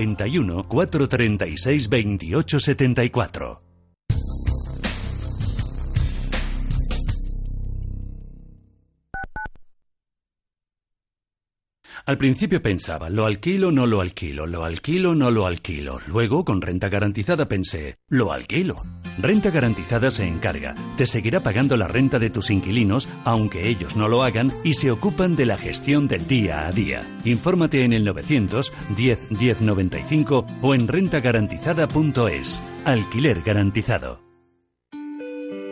91 0.00 0.64
436 0.64 1.88
2874. 1.88 3.62
Al 12.06 12.16
principio 12.16 12.60
pensaba, 12.62 13.10
lo 13.10 13.26
alquilo, 13.26 13.70
no 13.70 13.86
lo 13.86 14.00
alquilo, 14.00 14.46
lo 14.46 14.64
alquilo, 14.64 15.14
no 15.14 15.30
lo 15.30 15.46
alquilo. 15.46 16.00
Luego, 16.06 16.44
con 16.44 16.60
renta 16.60 16.88
garantizada, 16.88 17.46
pensé, 17.46 17.98
lo 18.08 18.32
alquilo. 18.32 18.76
Renta 19.18 19.50
garantizada 19.50 20.10
se 20.10 20.26
encarga, 20.26 20.74
te 20.96 21.06
seguirá 21.06 21.40
pagando 21.40 21.76
la 21.76 21.88
renta 21.88 22.18
de 22.18 22.30
tus 22.30 22.50
inquilinos, 22.50 23.08
aunque 23.24 23.68
ellos 23.68 23.96
no 23.96 24.08
lo 24.08 24.22
hagan, 24.22 24.52
y 24.64 24.74
se 24.74 24.90
ocupan 24.90 25.36
de 25.36 25.46
la 25.46 25.58
gestión 25.58 26.08
del 26.08 26.26
día 26.26 26.66
a 26.66 26.72
día. 26.72 27.02
Infórmate 27.24 27.84
en 27.84 27.92
el 27.92 28.04
900 28.04 28.72
10 28.96 29.28
10 29.30 29.60
95 29.60 30.46
o 30.62 30.74
en 30.74 30.88
rentagarantizada.es. 30.88 32.62
Alquiler 32.84 33.42
garantizado. 33.42 34.20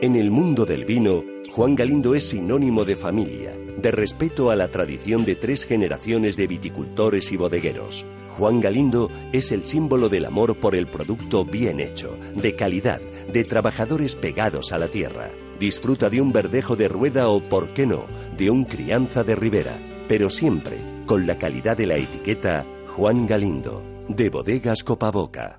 En 0.00 0.14
el 0.14 0.30
mundo 0.30 0.64
del 0.64 0.85
vino, 0.85 1.25
Juan 1.50 1.75
Galindo 1.75 2.14
es 2.14 2.28
sinónimo 2.28 2.85
de 2.85 2.95
familia, 2.95 3.52
de 3.78 3.90
respeto 3.90 4.50
a 4.50 4.57
la 4.57 4.68
tradición 4.68 5.25
de 5.25 5.35
tres 5.35 5.64
generaciones 5.64 6.37
de 6.37 6.47
viticultores 6.47 7.33
y 7.33 7.37
bodegueros. 7.37 8.07
Juan 8.38 8.61
Galindo 8.61 9.11
es 9.33 9.50
el 9.50 9.64
símbolo 9.64 10.09
del 10.09 10.25
amor 10.25 10.61
por 10.61 10.76
el 10.76 10.87
producto 10.87 11.45
bien 11.45 11.80
hecho, 11.80 12.16
de 12.37 12.54
calidad, 12.54 13.00
de 13.33 13.42
trabajadores 13.42 14.14
pegados 14.14 14.71
a 14.71 14.78
la 14.78 14.87
tierra. 14.87 15.33
Disfruta 15.59 16.09
de 16.09 16.21
un 16.21 16.33
verdejo 16.33 16.76
de 16.76 16.87
rueda 16.87 17.28
o, 17.28 17.40
por 17.40 17.75
qué 17.75 17.85
no, 17.85 18.07
de 18.37 18.49
un 18.49 18.64
crianza 18.64 19.25
de 19.25 19.35
ribera, 19.35 19.76
pero 20.07 20.30
siempre 20.30 20.78
con 21.04 21.26
la 21.26 21.37
calidad 21.37 21.76
de 21.76 21.87
la 21.87 21.97
etiqueta 21.97 22.64
Juan 22.87 23.26
Galindo, 23.26 23.83
de 24.09 24.30
Bodegas 24.30 24.85
Copaboca. 24.85 25.59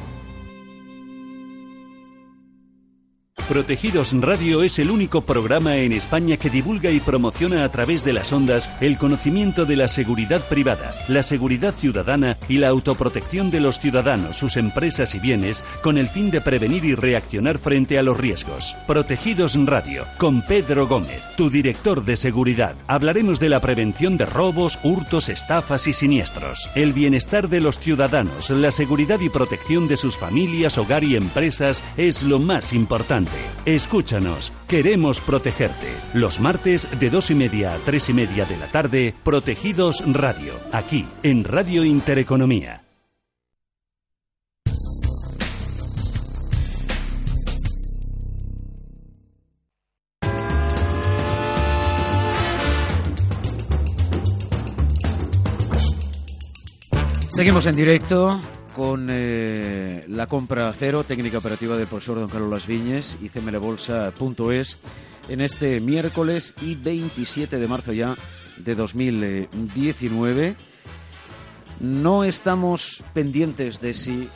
Protegidos 3.47 4.13
Radio 4.13 4.63
es 4.63 4.79
el 4.79 4.91
único 4.91 5.21
programa 5.21 5.75
en 5.77 5.91
España 5.91 6.37
que 6.37 6.49
divulga 6.49 6.89
y 6.89 6.99
promociona 6.99 7.63
a 7.63 7.69
través 7.69 8.03
de 8.05 8.13
las 8.13 8.31
ondas 8.31 8.69
el 8.81 8.97
conocimiento 8.97 9.65
de 9.65 9.75
la 9.75 9.87
seguridad 9.87 10.41
privada, 10.47 10.93
la 11.09 11.21
seguridad 11.21 11.73
ciudadana 11.73 12.37
y 12.47 12.57
la 12.57 12.69
autoprotección 12.69 13.51
de 13.51 13.59
los 13.59 13.79
ciudadanos, 13.79 14.37
sus 14.37 14.57
empresas 14.57 15.15
y 15.15 15.19
bienes, 15.19 15.63
con 15.81 15.97
el 15.97 16.07
fin 16.07 16.31
de 16.31 16.41
prevenir 16.41 16.85
y 16.85 16.95
reaccionar 16.95 17.57
frente 17.57 17.97
a 17.97 18.03
los 18.03 18.17
riesgos. 18.17 18.75
Protegidos 18.87 19.57
Radio, 19.65 20.05
con 20.17 20.41
Pedro 20.41 20.87
Gómez, 20.87 21.21
tu 21.35 21.49
director 21.49 22.03
de 22.05 22.15
seguridad. 22.15 22.75
Hablaremos 22.87 23.39
de 23.39 23.49
la 23.49 23.59
prevención 23.59 24.17
de 24.17 24.25
robos, 24.25 24.79
hurtos, 24.83 25.29
estafas 25.29 25.87
y 25.87 25.93
siniestros, 25.93 26.69
el 26.75 26.93
bienestar 26.93 27.49
de 27.49 27.61
los 27.61 27.79
ciudadanos, 27.79 28.49
la 28.49 28.71
seguridad 28.71 29.19
y 29.19 29.29
protección 29.29 29.87
de 29.87 29.97
sus 29.97 30.17
familias, 30.17 30.77
hogar 30.77 31.03
y 31.03 31.15
empresas 31.15 31.83
es 31.97 32.23
lo 32.23 32.39
más 32.39 32.73
importante. 32.73 33.20
Escúchanos, 33.65 34.51
queremos 34.67 35.21
protegerte. 35.21 35.87
Los 36.13 36.39
martes 36.39 36.87
de 36.99 37.09
dos 37.09 37.31
y 37.31 37.35
media 37.35 37.73
a 37.73 37.77
tres 37.77 38.09
y 38.09 38.13
media 38.13 38.45
de 38.45 38.57
la 38.57 38.67
tarde, 38.67 39.13
Protegidos 39.23 40.03
Radio, 40.13 40.53
aquí 40.71 41.05
en 41.23 41.43
Radio 41.43 41.83
Intereconomía. 41.83 42.83
Seguimos 57.29 57.65
en 57.65 57.75
directo 57.75 58.39
con 58.75 59.07
eh, 59.09 60.05
la 60.07 60.27
compra 60.27 60.73
cero, 60.77 61.03
técnica 61.03 61.39
operativa 61.39 61.77
del 61.77 61.87
profesor 61.87 62.19
Don 62.19 62.29
Carlos 62.29 62.49
Las 62.49 62.67
Viñes 62.67 63.17
y 63.21 63.29
cmlbolsa.es 63.29 64.77
en 65.29 65.41
este 65.41 65.79
miércoles 65.79 66.53
y 66.61 66.75
27 66.75 67.59
de 67.59 67.67
marzo 67.67 67.93
ya 67.93 68.15
de 68.57 68.75
2019. 68.75 70.55
No 71.79 72.23
estamos 72.23 73.03
pendientes 73.13 73.81
de 73.81 73.93
si 73.93 74.29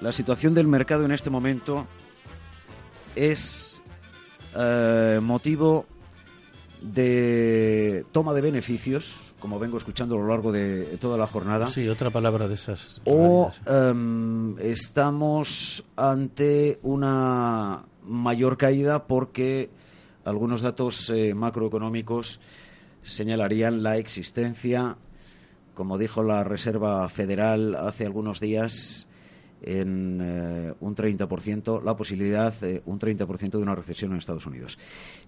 la 0.00 0.12
situación 0.12 0.54
del 0.54 0.66
mercado 0.66 1.04
en 1.04 1.12
este 1.12 1.30
momento 1.30 1.84
es 3.16 3.80
eh, 4.56 5.20
motivo 5.22 5.86
de 6.80 7.57
toma 8.12 8.32
de 8.32 8.40
beneficios 8.40 9.34
como 9.38 9.58
vengo 9.58 9.76
escuchando 9.78 10.16
a 10.16 10.18
lo 10.18 10.26
largo 10.26 10.52
de 10.52 10.96
toda 11.00 11.16
la 11.16 11.26
jornada. 11.26 11.66
Sí, 11.68 11.88
otra 11.88 12.10
palabra 12.10 12.48
de 12.48 12.54
esas. 12.54 13.00
O 13.04 13.50
em, 13.66 14.58
estamos 14.58 15.84
ante 15.96 16.78
una 16.82 17.84
mayor 18.04 18.56
caída 18.56 19.06
porque 19.06 19.70
algunos 20.24 20.60
datos 20.60 21.10
eh, 21.10 21.34
macroeconómicos 21.34 22.40
señalarían 23.02 23.82
la 23.82 23.96
existencia, 23.96 24.96
como 25.74 25.98
dijo 25.98 26.22
la 26.22 26.44
Reserva 26.44 27.08
Federal 27.08 27.76
hace 27.76 28.04
algunos 28.04 28.40
días, 28.40 29.06
en 29.62 30.20
eh, 30.22 30.74
un 30.80 30.94
30%, 30.94 31.82
la 31.82 31.96
posibilidad, 31.96 32.52
de 32.60 32.82
un 32.86 32.98
30% 32.98 33.50
de 33.50 33.58
una 33.58 33.74
recesión 33.74 34.12
en 34.12 34.18
Estados 34.18 34.46
Unidos. 34.46 34.78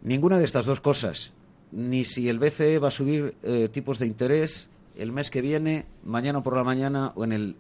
Ninguna 0.03 0.39
de 0.39 0.45
estas 0.45 0.67
dos 0.67 0.81
cosas 0.81 1.33
ni 1.73 2.05
si 2.05 2.29
el 2.29 2.39
BCE 2.39 2.79
va 2.79 2.89
a 2.89 2.93
subir 2.93 3.35
eh, 3.43 3.69
tipos 3.69 3.99
de 3.99 4.07
interés 4.07 4.69
el 4.97 5.13
mes 5.13 5.31
que 5.31 5.41
viene, 5.41 5.87
mañana 6.05 6.43
por 6.43 6.57
la 6.57 6.65
mañana 6.65 7.13
o 7.15 7.25
en 7.25 7.33
el 7.33 7.57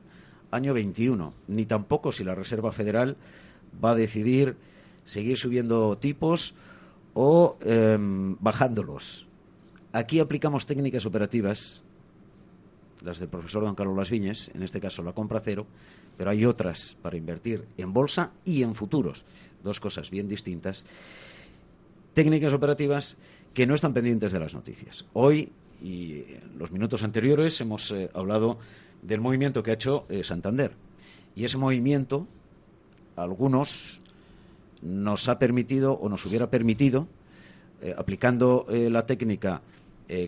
año 0.50 0.74
21, 0.74 1.32
ni 1.48 1.64
tampoco 1.64 2.12
si 2.12 2.24
la 2.24 2.34
Reserva 2.34 2.72
Federal 2.72 3.16
va 3.82 3.92
a 3.92 3.94
decidir 3.94 4.56
seguir 5.04 5.38
subiendo 5.38 5.96
tipos 5.96 6.54
o 7.14 7.56
em, 7.62 8.36
bajándolos. 8.40 9.26
Aquí 9.92 10.20
aplicamos 10.20 10.66
técnicas 10.66 11.06
operativas, 11.06 11.82
las 13.02 13.18
del 13.18 13.28
profesor 13.28 13.64
don 13.64 13.74
Carlos 13.74 13.96
Las 13.96 14.10
Viñes, 14.10 14.50
en 14.54 14.62
este 14.62 14.80
caso 14.80 15.02
la 15.02 15.12
compra 15.12 15.40
cero, 15.40 15.66
pero 16.16 16.30
hay 16.30 16.44
otras 16.44 16.96
para 17.02 17.16
invertir 17.16 17.64
en 17.76 17.92
bolsa 17.92 18.32
y 18.44 18.62
en 18.62 18.74
futuros, 18.74 19.24
dos 19.64 19.80
cosas 19.80 20.10
bien 20.10 20.28
distintas. 20.28 20.84
Técnicas 22.14 22.52
operativas 22.52 23.16
que 23.54 23.66
no 23.66 23.74
están 23.74 23.92
pendientes 23.92 24.32
de 24.32 24.40
las 24.40 24.54
noticias. 24.54 25.04
Hoy 25.12 25.52
y 25.82 26.24
en 26.28 26.58
los 26.58 26.70
minutos 26.70 27.02
anteriores 27.02 27.60
hemos 27.60 27.90
eh, 27.90 28.10
hablado 28.14 28.58
del 29.02 29.20
movimiento 29.20 29.62
que 29.62 29.70
ha 29.70 29.74
hecho 29.74 30.04
eh, 30.08 30.24
Santander. 30.24 30.72
Y 31.34 31.44
ese 31.44 31.56
movimiento, 31.56 32.26
algunos, 33.16 34.00
nos 34.82 35.28
ha 35.28 35.38
permitido 35.38 35.92
o 35.92 36.08
nos 36.08 36.24
hubiera 36.26 36.50
permitido 36.50 37.06
aplicando 37.96 38.66
la 38.68 39.06
técnica 39.06 39.62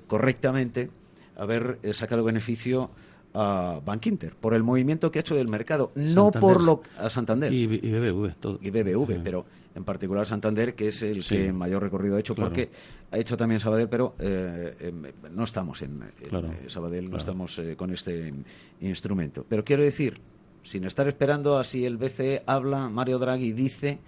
correctamente, 0.06 0.88
haber 1.36 1.78
sacado 1.92 2.24
beneficio 2.24 2.88
a 3.34 3.80
Bank 3.84 4.06
Inter 4.06 4.34
por 4.34 4.54
el 4.54 4.62
movimiento 4.62 5.10
que 5.10 5.18
ha 5.18 5.20
hecho 5.20 5.34
del 5.34 5.48
mercado, 5.48 5.92
no 5.94 6.30
por 6.30 6.60
lo 6.60 6.82
a 6.98 7.10
Santander. 7.10 7.52
Y, 7.52 7.66
BBV, 7.66 8.34
todo. 8.40 8.58
y 8.60 8.70
BBV, 8.70 9.22
pero 9.22 9.44
en 9.74 9.84
particular 9.84 10.26
Santander 10.26 10.74
que 10.74 10.88
es 10.88 11.02
el 11.02 11.24
que 11.24 11.52
mayor 11.52 11.82
recorrido 11.82 12.16
ha 12.16 12.20
hecho 12.20 12.34
porque 12.34 12.70
ha 13.10 13.18
hecho 13.18 13.36
también 13.36 13.60
Sabadell, 13.60 13.88
pero 13.88 14.14
eh, 14.18 14.74
em, 14.80 15.02
no 15.34 15.44
estamos 15.44 15.82
en, 15.82 16.02
Sabadell, 16.66 17.10
no 17.10 17.16
estamos 17.16 17.58
eh, 17.58 17.76
con 17.76 17.92
este 17.92 18.32
instrumento. 18.80 19.44
Pero 19.48 19.64
quiero 19.64 19.82
decir, 19.82 20.18
sin 20.62 20.84
estar 20.84 21.08
esperando 21.08 21.58
a 21.58 21.64
si 21.64 21.84
el 21.84 21.96
BCE 21.96 22.42
habla, 22.46 22.88
Mario 22.88 23.18
Draghi 23.18 23.52
dice 23.52 23.98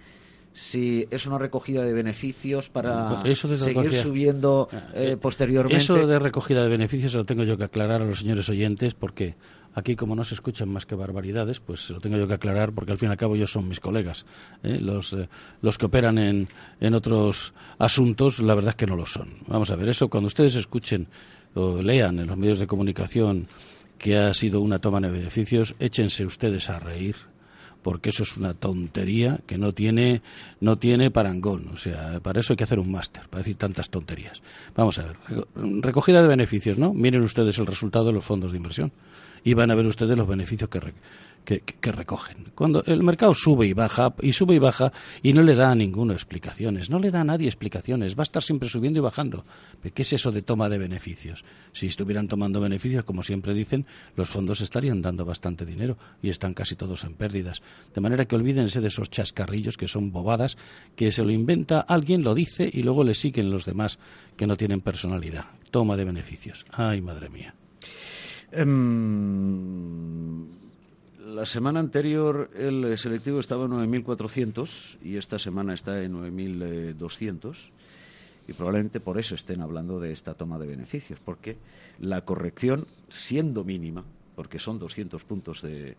si 0.55 1.05
es 1.11 1.27
una 1.27 1.37
recogida 1.37 1.83
de 1.83 1.91
beneficios 1.91 2.69
para 2.69 3.21
seguir 3.35 3.93
subiendo 3.93 4.69
eh, 4.71 5.11
eh, 5.11 5.17
posteriormente. 5.17 5.83
Eso 5.83 6.07
de 6.07 6.17
recogida 6.17 6.63
de 6.63 6.69
beneficios 6.69 7.11
se 7.11 7.17
lo 7.17 7.25
tengo 7.25 7.43
yo 7.43 7.57
que 7.57 7.65
aclarar 7.65 8.01
a 8.01 8.05
los 8.05 8.19
señores 8.19 8.47
oyentes 8.47 8.93
porque 8.93 9.35
aquí 9.73 9.97
como 9.97 10.15
no 10.15 10.23
se 10.23 10.33
escuchan 10.33 10.69
más 10.69 10.85
que 10.85 10.95
barbaridades, 10.95 11.59
pues 11.59 11.81
se 11.85 11.91
lo 11.91 11.99
tengo 11.99 12.15
yo 12.17 12.25
que 12.25 12.35
aclarar 12.35 12.71
porque 12.71 12.93
al 12.93 12.97
fin 12.97 13.09
y 13.09 13.11
al 13.11 13.17
cabo 13.17 13.35
ellos 13.35 13.51
son 13.51 13.67
mis 13.67 13.81
colegas. 13.81 14.25
¿eh? 14.63 14.79
Los, 14.79 15.15
los 15.61 15.77
que 15.77 15.87
operan 15.87 16.17
en, 16.17 16.47
en 16.79 16.93
otros 16.93 17.53
asuntos, 17.77 18.39
la 18.39 18.55
verdad 18.55 18.69
es 18.69 18.75
que 18.75 18.85
no 18.85 18.95
lo 18.95 19.05
son. 19.05 19.39
Vamos 19.47 19.71
a 19.71 19.75
ver, 19.75 19.89
eso 19.89 20.07
cuando 20.07 20.27
ustedes 20.27 20.55
escuchen 20.55 21.07
o 21.53 21.81
lean 21.81 22.17
en 22.19 22.27
los 22.27 22.37
medios 22.37 22.59
de 22.59 22.67
comunicación 22.67 23.49
que 23.97 24.17
ha 24.17 24.33
sido 24.33 24.61
una 24.61 24.79
toma 24.79 25.01
de 25.01 25.11
beneficios, 25.11 25.75
échense 25.79 26.25
ustedes 26.25 26.69
a 26.69 26.79
reír 26.79 27.17
porque 27.85 28.09
eso 28.09 28.23
es 28.23 28.35
una 28.35 28.55
tontería 28.55 29.41
que 29.45 29.59
no 29.59 29.71
tiene, 29.71 30.23
no 30.59 30.79
tiene 30.79 31.11
parangón. 31.11 31.67
O 31.71 31.77
sea, 31.77 32.19
para 32.19 32.39
eso 32.39 32.53
hay 32.53 32.57
que 32.57 32.63
hacer 32.63 32.79
un 32.79 32.91
máster, 32.91 33.29
para 33.29 33.41
decir 33.41 33.57
tantas 33.57 33.91
tonterías. 33.91 34.41
Vamos 34.75 34.97
a 34.97 35.03
ver, 35.03 35.17
recogida 35.83 36.23
de 36.23 36.27
beneficios, 36.27 36.79
¿no? 36.79 36.95
Miren 36.95 37.21
ustedes 37.21 37.59
el 37.59 37.67
resultado 37.67 38.05
de 38.05 38.13
los 38.13 38.25
fondos 38.25 38.51
de 38.53 38.57
inversión 38.57 38.91
y 39.45 39.53
van 39.53 39.71
a 39.71 39.75
ver 39.75 39.85
ustedes 39.85 40.17
los 40.17 40.27
beneficios 40.27 40.69
que, 40.69 41.91
recogen. 41.91 42.47
Cuando 42.55 42.83
el 42.85 43.03
mercado 43.03 43.35
sube 43.35 43.67
y 43.67 43.73
baja, 43.73 44.15
y 44.19 44.33
sube 44.33 44.55
y 44.55 44.59
baja, 44.59 44.91
y 45.21 45.33
no 45.33 45.43
le 45.43 45.53
da 45.53 45.69
a 45.69 45.75
ninguno 45.75 46.13
explicaciones, 46.13 46.89
no 46.89 46.97
le 46.97 47.11
da 47.11 47.21
a 47.21 47.23
nadie 47.23 47.47
explicaciones, 47.47 48.17
va 48.17 48.21
a 48.21 48.23
estar 48.23 48.41
siempre 48.41 48.67
subiendo 48.67 48.97
y 48.97 49.03
bajando. 49.03 49.45
¿Qué 49.93 50.01
es 50.01 50.13
eso 50.13 50.31
de 50.31 50.41
toma 50.41 50.67
de 50.67 50.79
beneficios? 50.79 51.45
Si 51.73 51.85
estuvieran 51.85 52.27
tomando 52.27 52.59
beneficios, 52.59 53.03
como 53.03 53.21
siempre 53.21 53.53
dicen, 53.53 53.85
los 54.15 54.29
fondos 54.29 54.61
estarían 54.61 55.03
dando 55.03 55.25
bastante 55.25 55.63
dinero 55.63 55.95
y 56.23 56.29
están 56.29 56.55
casi 56.55 56.75
todos 56.75 57.03
en 57.03 57.13
pérdidas. 57.13 57.61
De 57.93 58.01
manera 58.01 58.25
que 58.25 58.35
olvídense 58.35 58.81
de 58.81 58.87
esos 58.87 59.11
chascarrillos 59.11 59.77
que 59.77 59.87
son 59.87 60.11
bobadas, 60.11 60.57
que 60.95 61.11
se 61.11 61.23
lo 61.23 61.29
inventa 61.29 61.81
alguien, 61.81 62.23
lo 62.23 62.33
dice 62.33 62.67
y 62.73 62.81
luego 62.81 63.03
le 63.03 63.13
siguen 63.13 63.51
los 63.51 63.65
demás 63.65 63.99
que 64.37 64.47
no 64.47 64.57
tienen 64.57 64.81
personalidad. 64.81 65.45
Toma 65.69 65.95
de 65.97 66.05
beneficios. 66.05 66.65
Ay, 66.71 67.01
madre 67.01 67.29
mía. 67.29 67.53
Em, 68.51 70.45
la 71.25 71.45
semana 71.45 71.79
anterior 71.79 72.49
el 72.55 72.97
selectivo 72.97 73.39
estaba 73.39 73.65
en 73.65 73.71
9.400 73.71 74.97
y 75.03 75.17
esta 75.17 75.39
semana 75.39 75.73
está 75.73 76.01
en 76.01 76.13
9.200 76.13 77.69
y 78.47 78.53
probablemente 78.53 78.99
por 78.99 79.17
eso 79.19 79.35
estén 79.35 79.61
hablando 79.61 79.99
de 79.99 80.11
esta 80.11 80.35
toma 80.35 80.59
de 80.59 80.67
beneficios, 80.67 81.19
porque 81.23 81.57
la 81.99 82.21
corrección, 82.21 82.85
siendo 83.09 83.63
mínima, 83.63 84.03
porque 84.35 84.59
son 84.59 84.77
200 84.79 85.23
puntos 85.23 85.61
de, 85.61 85.95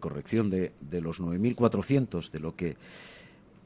corrección 0.00 0.50
de, 0.50 0.72
de 0.80 1.00
los 1.00 1.20
9.400, 1.20 2.30
de 2.30 2.40
lo 2.40 2.56
que 2.56 2.76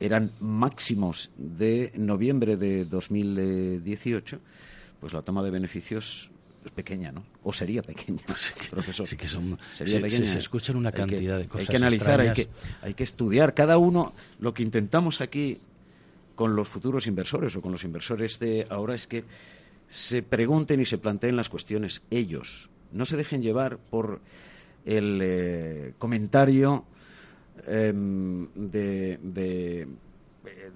eran 0.00 0.33
máximos 0.40 1.30
de 1.37 1.92
noviembre 1.96 2.56
de 2.56 2.85
2018, 2.85 4.38
pues 5.00 5.12
la 5.12 5.22
toma 5.22 5.42
de 5.42 5.50
beneficios 5.50 6.30
es 6.64 6.70
pequeña, 6.73 7.11
¿no? 7.11 7.25
O 7.42 7.53
sería 7.53 7.83
pequeña, 7.83 8.23
profesor. 8.70 9.07
Sí 9.07 9.16
que 9.16 9.27
son, 9.27 9.59
sería 9.73 10.01
pequeña. 10.01 10.27
Se, 10.27 10.38
escuchan 10.38 10.77
una 10.77 10.92
cantidad 10.92 11.38
de 11.38 11.46
cosas 11.46 11.68
Hay 11.68 11.73
que 11.73 11.77
analizar, 11.77 12.20
hay 12.20 12.33
que, 12.33 12.49
hay 12.83 12.94
que 12.94 13.05
estudiar. 13.05 13.55
Cada 13.55 13.79
uno, 13.79 14.14
lo 14.38 14.53
que 14.53 14.62
intentamos 14.62 15.20
aquí 15.20 15.59
con 16.35 16.57
los 16.57 16.68
futuros 16.68 17.07
inversores 17.07 17.57
o 17.57 17.62
con 17.62 17.73
los 17.73 17.85
inversores 17.85 18.38
de 18.38 18.66
ahora 18.68 18.94
es 18.94 19.07
que 19.07 19.25
se 19.88 20.23
pregunten 20.23 20.81
y 20.81 20.87
se 20.87 20.99
planteen 20.99 21.37
las 21.37 21.49
cuestiones 21.49 22.03
ellos. 22.11 22.70
No 22.92 23.07
se 23.07 23.16
dejen 23.16 23.42
llevar 23.42 23.79
por 23.79 24.20
el 24.85 25.20
eh, 25.23 25.94
comentario 25.99 26.85
em, 27.66 28.49
de, 28.55 29.18
de 29.23 29.88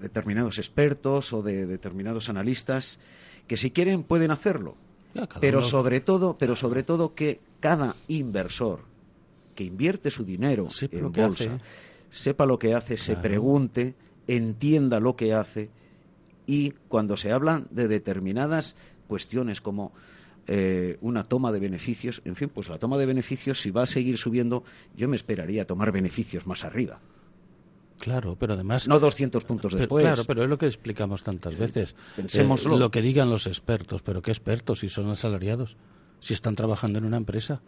determinados 0.01 0.57
expertos 0.57 1.33
o 1.33 1.41
de 1.41 1.65
determinados 1.65 2.29
analistas 2.29 2.99
que 3.47 3.57
si 3.57 3.71
quieren 3.71 4.03
pueden 4.03 4.31
hacerlo 4.31 4.77
pero 5.39 5.63
sobre 5.63 6.01
todo, 6.01 6.35
pero 6.37 6.55
sobre 6.55 6.83
todo 6.83 7.13
que 7.13 7.39
cada 7.59 7.95
inversor 8.07 8.81
que 9.55 9.63
invierte 9.63 10.11
su 10.11 10.25
dinero 10.25 10.67
en 10.91 11.11
bolsa 11.11 11.59
sepa 12.09 12.45
lo 12.45 12.59
que 12.59 12.73
hace, 12.73 12.97
se 12.97 13.15
pregunte, 13.15 13.95
entienda 14.27 14.99
lo 14.99 15.15
que 15.15 15.33
hace 15.33 15.69
y 16.45 16.71
cuando 16.87 17.17
se 17.17 17.31
hablan 17.31 17.67
de 17.71 17.87
determinadas 17.87 18.75
cuestiones 19.07 19.61
como 19.61 19.93
eh, 20.47 20.97
una 21.01 21.23
toma 21.23 21.51
de 21.51 21.59
beneficios, 21.59 22.21
en 22.25 22.35
fin, 22.35 22.49
pues 22.49 22.69
la 22.69 22.77
toma 22.77 22.97
de 22.97 23.05
beneficios, 23.05 23.61
si 23.61 23.71
va 23.71 23.83
a 23.83 23.87
seguir 23.87 24.17
subiendo, 24.17 24.63
yo 24.95 25.07
me 25.07 25.15
esperaría 25.15 25.63
a 25.63 25.65
tomar 25.65 25.91
beneficios 25.91 26.45
más 26.45 26.63
arriba. 26.63 26.99
Claro, 27.99 28.35
pero 28.37 28.53
además... 28.53 28.87
No 28.87 28.99
200 28.99 29.43
puntos 29.45 29.73
después. 29.73 30.03
claro, 30.03 30.23
pero 30.25 30.43
es 30.43 30.49
lo 30.49 30.57
que 30.57 30.67
explicamos 30.67 31.23
tantas 31.23 31.57
veces. 31.57 31.95
Pensémoslo. 32.15 32.75
Eh, 32.75 32.79
lo 32.79 32.91
que 32.91 33.01
digan 33.01 33.29
los 33.29 33.47
expertos, 33.47 34.03
pero 34.03 34.21
¿qué 34.21 34.31
expertos 34.31 34.79
si 34.79 34.89
son 34.89 35.09
asalariados? 35.09 35.77
Si 36.19 36.33
están 36.33 36.55
trabajando 36.55 36.99
en 36.99 37.05
una 37.05 37.17
empresa, 37.17 37.61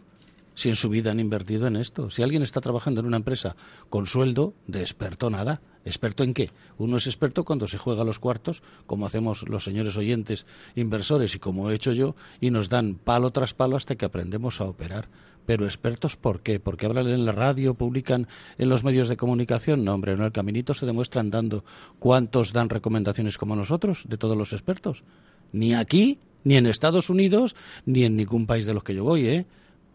si 0.58 0.68
en 0.68 0.74
su 0.76 0.88
vida 0.88 1.12
han 1.12 1.20
invertido 1.20 1.68
en 1.68 1.76
esto. 1.76 2.10
Si 2.10 2.22
alguien 2.22 2.42
está 2.42 2.60
trabajando 2.60 3.00
en 3.00 3.06
una 3.06 3.16
empresa 3.16 3.54
con 3.88 4.06
sueldo, 4.06 4.54
de 4.66 4.80
experto 4.80 5.30
nada. 5.30 5.60
¿Experto 5.84 6.24
en 6.24 6.34
qué? 6.34 6.50
Uno 6.76 6.96
es 6.96 7.06
experto 7.06 7.44
cuando 7.44 7.68
se 7.68 7.78
juega 7.78 8.02
los 8.02 8.18
cuartos, 8.18 8.62
como 8.84 9.06
hacemos 9.06 9.48
los 9.48 9.62
señores 9.62 9.96
oyentes 9.96 10.46
inversores 10.74 11.34
y 11.36 11.38
como 11.38 11.70
he 11.70 11.74
hecho 11.74 11.92
yo, 11.92 12.16
y 12.40 12.50
nos 12.50 12.68
dan 12.68 12.96
palo 12.96 13.30
tras 13.30 13.54
palo 13.54 13.76
hasta 13.76 13.94
que 13.94 14.04
aprendemos 14.04 14.60
a 14.60 14.64
operar. 14.64 15.08
Pero 15.48 15.64
expertos, 15.64 16.14
¿por 16.16 16.42
qué? 16.42 16.60
¿Porque 16.60 16.84
hablan 16.84 17.08
en 17.08 17.24
la 17.24 17.32
radio, 17.32 17.72
publican 17.72 18.28
en 18.58 18.68
los 18.68 18.84
medios 18.84 19.08
de 19.08 19.16
comunicación? 19.16 19.82
No, 19.82 19.94
hombre, 19.94 20.12
en 20.12 20.20
el 20.20 20.30
caminito 20.30 20.74
se 20.74 20.84
demuestran 20.84 21.30
dando 21.30 21.64
cuántos 21.98 22.52
dan 22.52 22.68
recomendaciones 22.68 23.38
como 23.38 23.56
nosotros, 23.56 24.04
de 24.06 24.18
todos 24.18 24.36
los 24.36 24.52
expertos. 24.52 25.04
Ni 25.52 25.72
aquí, 25.72 26.18
ni 26.44 26.56
en 26.56 26.66
Estados 26.66 27.08
Unidos, 27.08 27.56
ni 27.86 28.04
en 28.04 28.14
ningún 28.14 28.46
país 28.46 28.66
de 28.66 28.74
los 28.74 28.84
que 28.84 28.94
yo 28.94 29.04
voy, 29.04 29.26
¿eh? 29.26 29.46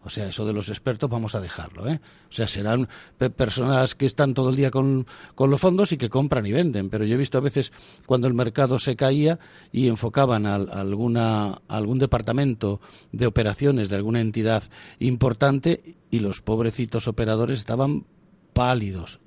O 0.04 0.10
sea, 0.10 0.28
eso 0.28 0.44
de 0.44 0.52
los 0.52 0.68
expertos 0.68 1.08
vamos 1.08 1.34
a 1.34 1.40
dejarlo, 1.40 1.88
¿eh? 1.88 1.98
O 2.28 2.32
sea, 2.32 2.46
serán 2.46 2.88
personas 3.36 3.94
que 3.94 4.04
están 4.04 4.34
todo 4.34 4.50
el 4.50 4.56
día 4.56 4.70
con, 4.70 5.06
los 5.38 5.60
fondos 5.60 5.92
y 5.92 5.96
que 5.96 6.10
compran 6.10 6.44
y 6.44 6.52
venden. 6.52 6.90
Pero 6.90 7.06
yo 7.06 7.14
he 7.14 7.18
visto 7.18 7.38
a 7.38 7.40
veces 7.40 7.72
cuando 8.04 8.28
el 8.28 8.34
mercado 8.34 8.78
se 8.78 8.96
caía 8.96 9.38
y 9.72 9.88
enfocaban 9.88 10.46
a, 10.46 10.56
alguna, 10.56 11.58
algún 11.68 11.98
departamento 11.98 12.80
de 13.12 13.26
operaciones 13.26 13.88
de 13.88 13.96
alguna 13.96 14.20
entidad 14.20 14.64
importante 14.98 15.96
y 16.10 16.20
los 16.20 16.42
pobrecitos 16.42 17.08
operadores 17.08 17.60
estaban 17.60 18.04
pálidos, 18.52 19.20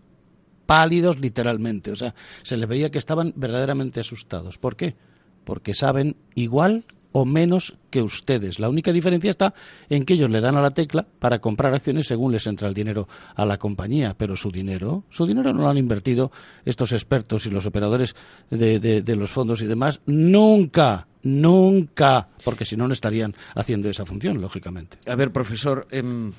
pálidos 0.68 1.20
literalmente. 1.20 1.92
O 1.92 1.96
sea, 1.96 2.14
se 2.44 2.56
les 2.56 2.70
veía 2.70 2.92
que 2.92 3.00
estaban 3.00 3.34
verdaderamente 3.36 4.00
asustados. 4.00 4.60
¿Por 4.60 4.76
qué? 4.76 4.96
Porque 5.44 5.74
saben 5.74 6.18
igual 6.36 6.86
o 7.12 7.26
menos 7.26 7.76
que 7.90 8.02
ustedes. 8.02 8.60
La 8.60 8.70
única 8.70 8.92
diferencia 8.92 9.32
está 9.32 9.54
en 9.90 10.06
que 10.06 10.14
ellos 10.14 10.30
le 10.30 10.42
dan 10.42 10.58
a 10.58 10.62
la 10.62 10.72
tecla 10.72 11.06
para 11.20 11.40
comprar 11.40 11.74
acciones 11.74 12.08
según 12.08 12.32
les 12.32 12.48
entra 12.48 12.68
el 12.68 12.74
dinero 12.74 13.08
a 13.36 13.46
la 13.46 13.58
compañía, 13.58 14.16
pero 14.18 14.36
su 14.36 14.52
dinero, 14.52 15.04
su 15.10 15.26
dinero 15.26 15.54
no 15.54 15.64
lo 15.64 15.70
han 15.70 15.78
invertido 15.78 16.32
estos 16.66 16.92
expertos 16.92 17.46
y 17.46 17.52
los 17.52 17.66
operadores 17.66 18.16
de, 18.50 19.16
los 19.16 19.32
fondos 19.32 19.62
y 19.62 19.66
demás 19.66 20.02
nunca, 20.06 21.08
nunca, 21.24 22.30
porque 22.44 22.66
si 22.66 22.76
no, 22.78 22.88
no 22.88 22.94
estarían 22.94 23.34
haciendo 23.56 23.90
esa 23.90 24.06
función, 24.06 24.40
lógicamente. 24.42 24.98
A 25.08 25.16
ver, 25.16 25.32
profesor, 25.32 25.88
em, 25.92 26.32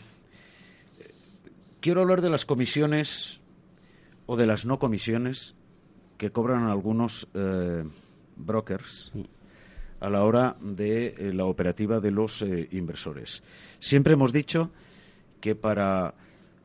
quiero 1.80 2.02
hablar 2.02 2.22
de 2.22 2.30
las 2.30 2.44
comisiones 2.44 3.40
o 4.26 4.36
de 4.36 4.46
las 4.46 4.66
no 4.66 4.78
comisiones 4.78 5.54
que 6.18 6.30
cobran 6.30 6.64
algunos 6.64 7.26
eh, 7.34 7.84
brokers. 8.36 9.12
Mm 9.14 9.37
a 10.00 10.08
la 10.08 10.24
hora 10.24 10.56
de 10.60 11.14
eh, 11.18 11.32
la 11.32 11.44
operativa 11.44 12.00
de 12.00 12.10
los 12.10 12.42
eh, 12.42 12.68
inversores. 12.72 13.42
Siempre 13.80 14.14
hemos 14.14 14.32
dicho 14.32 14.70
que 15.40 15.54
para 15.54 16.14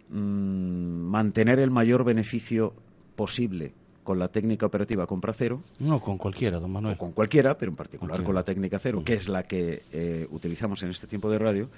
mm, 0.10 0.16
mantener 0.16 1.60
el 1.60 1.72
mayor 1.72 2.04
beneficio 2.04 2.74
posible 3.16 3.74
con 4.04 4.20
la 4.20 4.28
técnica 4.28 4.66
operativa 4.66 5.08
compra 5.08 5.34
cero. 5.34 5.64
No, 5.80 6.00
con 6.02 6.18
cualquiera, 6.18 6.60
don 6.60 6.72
Manuel. 6.72 6.98
con 6.98 7.14
cualquiera, 7.14 7.58
pero 7.58 7.72
en 7.72 7.76
particular 7.78 8.22
con 8.22 8.36
la 8.36 8.44
técnica 8.44 8.78
cero, 8.78 9.02
que 9.06 9.14
es 9.14 9.30
la 9.30 9.44
que 9.44 9.84
eh, 9.94 10.28
utilizamos 10.30 10.84
en 10.84 10.90
este 10.90 11.08
tiempo 11.08 11.30
de 11.32 11.40
radio. 11.40 11.70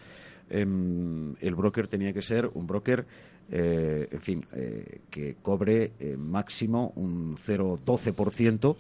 Em, 0.50 1.36
el 1.40 1.56
broker 1.56 1.88
tenía 1.88 2.14
que 2.14 2.22
ser 2.22 2.50
un 2.54 2.68
broker, 2.68 3.06
en 3.48 4.22
fin, 4.22 4.44
que 5.12 5.36
cobre 5.44 5.92
máximo 6.18 6.94
un 6.96 7.38
0,12% 7.38 8.76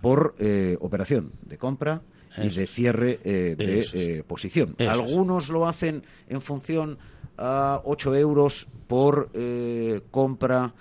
por 0.00 0.34
operación 0.80 1.32
de 1.42 1.58
compra 1.58 2.00
y 2.38 2.48
de 2.48 2.66
cierre 2.66 3.18
de 3.24 4.24
posición. 4.26 4.76
Algunos 4.78 5.48
lo 5.48 5.66
hacen 5.66 6.02
en 6.28 6.40
función 6.40 6.98
a 7.38 7.80
8 7.84 8.14
euros 8.16 8.68
por 8.86 9.30
compra 10.10 10.74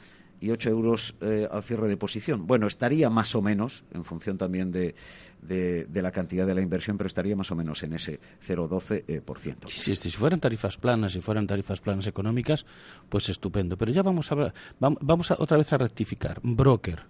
y 0.45 0.51
8 0.51 0.69
euros 0.69 1.15
eh, 1.21 1.47
al 1.49 1.63
cierre 1.63 1.87
de 1.87 1.97
posición. 1.97 2.45
Bueno, 2.45 2.67
estaría 2.67 3.09
más 3.09 3.33
o 3.35 3.41
menos, 3.41 3.83
en 3.93 4.05
función 4.05 4.37
también 4.37 4.71
de, 4.71 4.93
de, 5.41 6.01
la 6.01 6.11
cantidad 6.11 6.45
de 6.45 6.53
la 6.53 6.61
inversión, 6.61 6.97
pero 6.97 7.07
estaría 7.07 7.35
más 7.35 7.51
o 7.51 7.55
menos 7.55 7.81
en 7.83 7.93
ese 7.93 8.19
0,12%. 8.47 9.05
Eh, 9.07 9.21
si, 9.67 9.95
si, 9.95 10.11
fueran 10.11 10.39
tarifas 10.39 10.77
planas, 10.77 11.13
si 11.13 11.21
fueran 11.21 11.47
tarifas 11.47 11.81
planas 11.81 12.07
económicas, 12.07 12.65
pues 13.09 13.29
estupendo. 13.29 13.77
Pero 13.77 13.91
ya 13.91 14.03
vamos 14.03 14.31
a, 14.31 14.53
vamos 14.79 15.31
a, 15.31 15.35
otra 15.39 15.57
vez 15.57 15.71
a 15.73 15.77
rectificar. 15.77 16.39
Broker. 16.43 17.03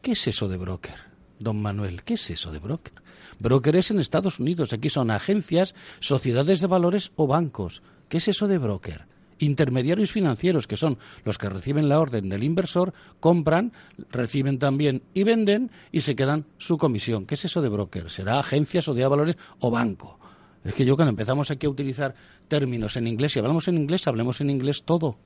¿Qué 0.00 0.12
es 0.12 0.28
eso 0.28 0.48
de 0.48 0.56
broker? 0.56 0.94
Don 1.38 1.60
Manuel, 1.60 2.02
¿qué 2.02 2.14
es 2.14 2.30
eso 2.30 2.52
de 2.52 2.58
broker? 2.58 2.94
Broker 3.38 3.76
es 3.76 3.90
en 3.90 4.00
Estados 4.00 4.40
Unidos. 4.40 4.72
Aquí 4.72 4.90
son 4.90 5.10
agencias, 5.10 5.74
sociedades 6.00 6.60
de 6.60 6.66
valores 6.66 7.12
o 7.16 7.26
bancos. 7.26 7.82
¿Qué 8.08 8.16
es 8.18 8.28
eso 8.28 8.48
de 8.48 8.58
broker? 8.58 9.06
intermediarios 9.40 10.10
financieros, 10.10 10.66
que 10.66 10.76
son 10.76 10.98
los 11.24 11.38
que 11.38 11.48
reciben 11.48 11.88
la 11.88 12.00
orden 12.00 12.28
del 12.28 12.42
inversor, 12.42 12.92
compran, 13.20 13.72
reciben 14.10 14.58
también 14.58 15.02
y 15.14 15.22
venden 15.22 15.70
y 15.92 16.00
se 16.00 16.16
quedan 16.16 16.44
su 16.58 16.76
comisión. 16.76 17.24
¿Qué 17.24 17.34
es 17.34 17.44
eso 17.44 17.62
de 17.62 17.68
broker? 17.68 18.10
¿Será 18.10 18.40
agencia, 18.40 18.82
sociedad 18.82 19.06
de 19.06 19.10
valores 19.10 19.36
o 19.60 19.70
banco? 19.70 20.18
Es 20.64 20.74
que 20.74 20.84
yo 20.84 20.96
cuando 20.96 21.10
empezamos 21.10 21.50
aquí 21.52 21.66
a 21.66 21.70
utilizar 21.70 22.14
términos 22.48 22.96
en 22.96 23.06
inglés, 23.06 23.32
si 23.32 23.38
hablamos 23.38 23.68
en 23.68 23.78
inglés, 23.78 24.06
hablemos 24.06 24.40
en 24.40 24.50
inglés 24.50 24.82
todo 24.82 25.18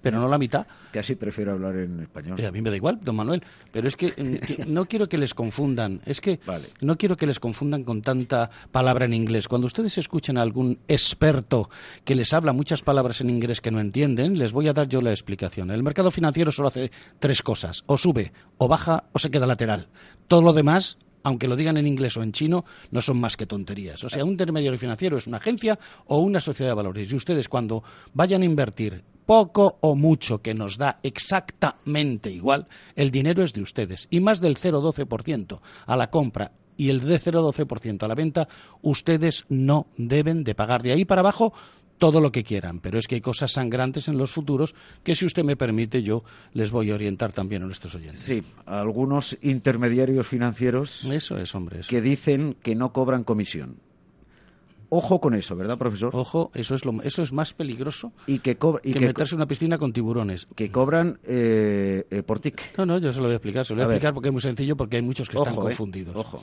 pero 0.00 0.20
no 0.20 0.28
la 0.28 0.38
mitad. 0.38 0.66
Casi 0.92 1.14
prefiero 1.14 1.52
hablar 1.52 1.76
en 1.76 2.00
español. 2.00 2.38
Eh, 2.40 2.46
a 2.46 2.52
mí 2.52 2.62
me 2.62 2.70
da 2.70 2.76
igual, 2.76 2.98
don 3.02 3.16
Manuel, 3.16 3.42
pero 3.72 3.88
es 3.88 3.96
que, 3.96 4.08
mm, 4.08 4.72
no 4.72 4.86
quiero 4.86 5.08
que 5.08 5.18
les 5.18 5.34
confundan, 5.34 6.00
es 6.06 6.20
que 6.20 6.40
no 6.80 6.96
quiero 6.96 7.16
que 7.16 7.26
les 7.26 7.40
confundan 7.40 7.84
con 7.84 8.02
tanta 8.02 8.50
palabra 8.70 9.04
en 9.04 9.14
inglés. 9.14 9.48
Cuando 9.48 9.66
ustedes 9.66 9.98
escuchen 9.98 10.38
a 10.38 10.42
algún 10.42 10.78
experto 10.88 11.70
que 12.04 12.14
les 12.14 12.32
habla 12.32 12.52
muchas 12.52 12.82
palabras 12.82 13.20
en 13.20 13.30
inglés 13.30 13.60
que 13.60 13.70
no 13.70 13.80
entienden, 13.80 14.38
les 14.38 14.52
voy 14.52 14.68
a 14.68 14.72
dar 14.72 14.88
yo 14.88 15.00
la 15.00 15.10
explicación. 15.10 15.70
El 15.70 15.82
mercado 15.82 16.10
financiero 16.10 16.52
solo 16.52 16.68
hace 16.68 16.90
tres 17.18 17.42
cosas, 17.42 17.82
o 17.86 17.98
sube, 17.98 18.32
o 18.58 18.68
baja, 18.68 19.04
o 19.12 19.18
se 19.18 19.30
queda 19.30 19.46
lateral. 19.46 19.88
Todo 20.26 20.42
lo 20.42 20.52
demás 20.52 20.98
aunque 21.24 21.48
lo 21.48 21.56
digan 21.56 21.76
en 21.76 21.86
inglés 21.86 22.16
o 22.16 22.22
en 22.22 22.32
chino, 22.32 22.64
no 22.90 23.02
son 23.02 23.20
más 23.20 23.36
que 23.36 23.44
tonterías. 23.44 24.02
O 24.04 24.08
sea, 24.08 24.24
un 24.24 24.30
intermediario 24.30 24.78
financiero 24.78 25.18
es 25.18 25.26
una 25.26 25.38
agencia 25.38 25.78
o 26.06 26.20
una 26.20 26.40
sociedad 26.40 26.70
de 26.70 26.76
valores. 26.76 27.10
Y 27.10 27.16
ustedes 27.16 27.48
cuando 27.48 27.82
vayan 28.14 28.42
a 28.42 28.44
invertir 28.46 29.04
poco 29.28 29.76
o 29.82 29.94
mucho, 29.94 30.40
que 30.40 30.54
nos 30.54 30.78
da 30.78 31.00
exactamente 31.02 32.30
igual, 32.30 32.66
el 32.96 33.10
dinero 33.10 33.42
es 33.42 33.52
de 33.52 33.60
ustedes. 33.60 34.08
Y 34.08 34.20
más 34.20 34.40
del 34.40 34.56
0,12% 34.56 35.60
a 35.84 35.96
la 35.96 36.08
compra 36.08 36.52
y 36.78 36.88
el 36.88 37.00
de 37.04 37.20
0,12% 37.20 38.04
a 38.04 38.08
la 38.08 38.14
venta, 38.14 38.48
ustedes 38.80 39.44
no 39.50 39.88
deben 39.98 40.44
de 40.44 40.54
pagar. 40.54 40.82
De 40.82 40.92
ahí 40.92 41.04
para 41.04 41.20
abajo, 41.20 41.52
todo 41.98 42.22
lo 42.22 42.32
que 42.32 42.42
quieran, 42.42 42.80
pero 42.80 42.98
es 42.98 43.06
que 43.06 43.16
hay 43.16 43.20
cosas 43.20 43.52
sangrantes 43.52 44.08
en 44.08 44.16
los 44.16 44.30
futuros 44.30 44.74
que, 45.02 45.14
si 45.14 45.26
usted 45.26 45.44
me 45.44 45.56
permite, 45.56 46.02
yo 46.02 46.24
les 46.54 46.70
voy 46.70 46.90
a 46.90 46.94
orientar 46.94 47.34
también 47.34 47.62
a 47.62 47.66
nuestros 47.66 47.94
oyentes. 47.96 48.20
Sí, 48.20 48.42
algunos 48.64 49.36
intermediarios 49.42 50.26
financieros. 50.26 51.04
Eso 51.04 51.36
es, 51.36 51.54
hombre. 51.54 51.80
Que 51.86 52.00
dicen 52.00 52.56
que 52.62 52.74
no 52.74 52.94
cobran 52.94 53.24
comisión. 53.24 53.76
Ojo 54.90 55.20
con 55.20 55.34
eso, 55.34 55.54
¿verdad, 55.54 55.76
profesor? 55.76 56.10
Ojo, 56.14 56.50
eso 56.54 56.74
es, 56.74 56.84
lo, 56.84 57.02
eso 57.02 57.22
es 57.22 57.32
más 57.32 57.52
peligroso 57.52 58.12
y 58.26 58.38
que, 58.38 58.56
que, 58.56 59.00
meterse 59.00 59.34
en 59.34 59.40
una 59.40 59.46
piscina 59.46 59.76
con 59.76 59.92
tiburones. 59.92 60.46
Que 60.54 60.70
cobran 60.70 61.18
eh, 61.24 62.06
eh, 62.10 62.22
por 62.22 62.40
tic. 62.40 62.76
No, 62.78 62.86
no, 62.86 62.98
yo 62.98 63.12
se 63.12 63.18
lo 63.18 63.24
voy 63.24 63.32
a 63.32 63.36
explicar. 63.36 63.66
Se 63.66 63.74
lo 63.74 63.84
voy 63.84 63.92
a, 63.92 63.94
explicar 63.96 64.14
porque 64.14 64.28
es 64.28 64.32
muy 64.32 64.40
sencillo, 64.40 64.76
porque 64.76 64.96
hay 64.96 65.02
muchos 65.02 65.28
que 65.28 65.36
están 65.36 65.52
eh, 65.52 65.56
confundidos. 65.56 66.16
Ojo. 66.16 66.42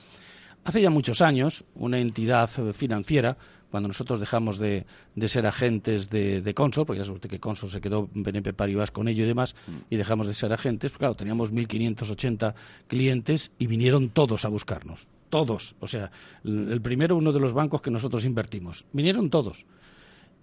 Hace 0.64 0.82
ya 0.82 0.90
muchos 0.90 1.22
años, 1.22 1.64
una 1.76 2.00
entidad 2.00 2.50
financiera, 2.74 3.38
cuando 3.70 3.88
nosotros 3.88 4.20
dejamos 4.20 4.58
de, 4.58 4.86
ser 5.26 5.46
agentes 5.46 6.10
de, 6.10 6.42
de, 6.42 6.54
Consol, 6.54 6.86
porque 6.86 7.00
ya 7.00 7.06
sabe 7.06 7.16
usted 7.16 7.30
que 7.30 7.40
Consol 7.40 7.70
se 7.70 7.82
quedó 7.82 8.10
BNP 8.14 8.54
Paribas 8.54 8.90
con 8.90 9.08
ello 9.08 9.26
y 9.26 9.28
demás, 9.28 9.56
mm. 9.68 9.72
y 9.92 9.98
dejamos 9.98 10.26
de 10.26 10.34
ser 10.34 10.54
agentes, 10.54 10.92
pues 10.92 11.00
claro, 11.00 11.14
teníamos 11.14 11.54
1.580 11.54 12.56
clientes 12.88 13.52
y 13.60 13.68
vinieron 13.68 14.10
todos 14.10 14.46
a 14.46 14.50
buscarnos 14.50 15.08
todos. 15.36 15.76
O 15.82 15.88
sea, 15.90 16.12
el 16.46 16.82
primero 16.82 17.18
uno 17.18 17.34
de 17.34 17.42
los 17.42 17.52
bancos 17.52 17.82
que 17.82 17.92
nosotros 17.92 18.24
invertimos. 18.24 18.86
Vinieron 18.94 19.30
todos. 19.30 19.66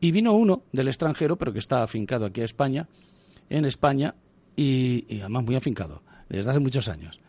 Y 0.00 0.10
vino 0.10 0.34
uno 0.34 0.64
del 0.70 0.88
extranjero, 0.88 1.38
pero 1.38 1.50
que 1.54 1.60
está 1.60 1.82
afincado 1.82 2.26
aquí 2.26 2.42
a 2.42 2.44
España, 2.44 2.88
en 3.48 3.64
España, 3.64 4.14
y, 4.54 5.20
además 5.20 5.44
muy 5.44 5.54
afincado, 5.54 6.02
desde 6.28 6.50
hace 6.50 6.60
muchos 6.60 6.90
años. 6.90 7.20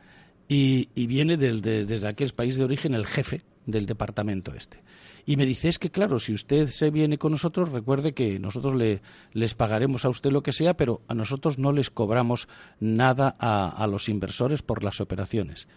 Y, 0.49 0.89
viene 1.07 1.37
desde 1.37 2.05
aquel 2.05 2.33
país 2.33 2.57
de 2.57 2.65
origen 2.65 2.95
el 2.95 3.05
jefe 3.05 3.43
del 3.65 3.85
departamento 3.85 4.53
este. 4.53 4.83
Y 5.25 5.37
me 5.37 5.45
dice, 5.45 5.69
es 5.69 5.79
que 5.79 5.89
claro, 5.89 6.19
si 6.19 6.33
usted 6.33 6.67
se 6.67 6.91
viene 6.91 7.17
con 7.17 7.31
nosotros, 7.31 7.71
recuerde 7.71 8.13
que 8.13 8.39
nosotros 8.39 8.73
le, 8.73 9.01
les 9.31 9.53
pagaremos 9.53 10.03
a 10.03 10.09
usted 10.09 10.31
lo 10.31 10.43
que 10.43 10.51
sea, 10.51 10.75
pero 10.75 11.01
a 11.07 11.13
nosotros 11.13 11.57
no 11.59 11.71
les 11.71 11.89
cobramos 11.89 12.49
nada 12.81 13.29
a 13.29 13.87
los 13.87 14.09
inversores 14.09 14.61
por 14.63 14.83
las 14.83 14.99
operaciones. 14.99 15.69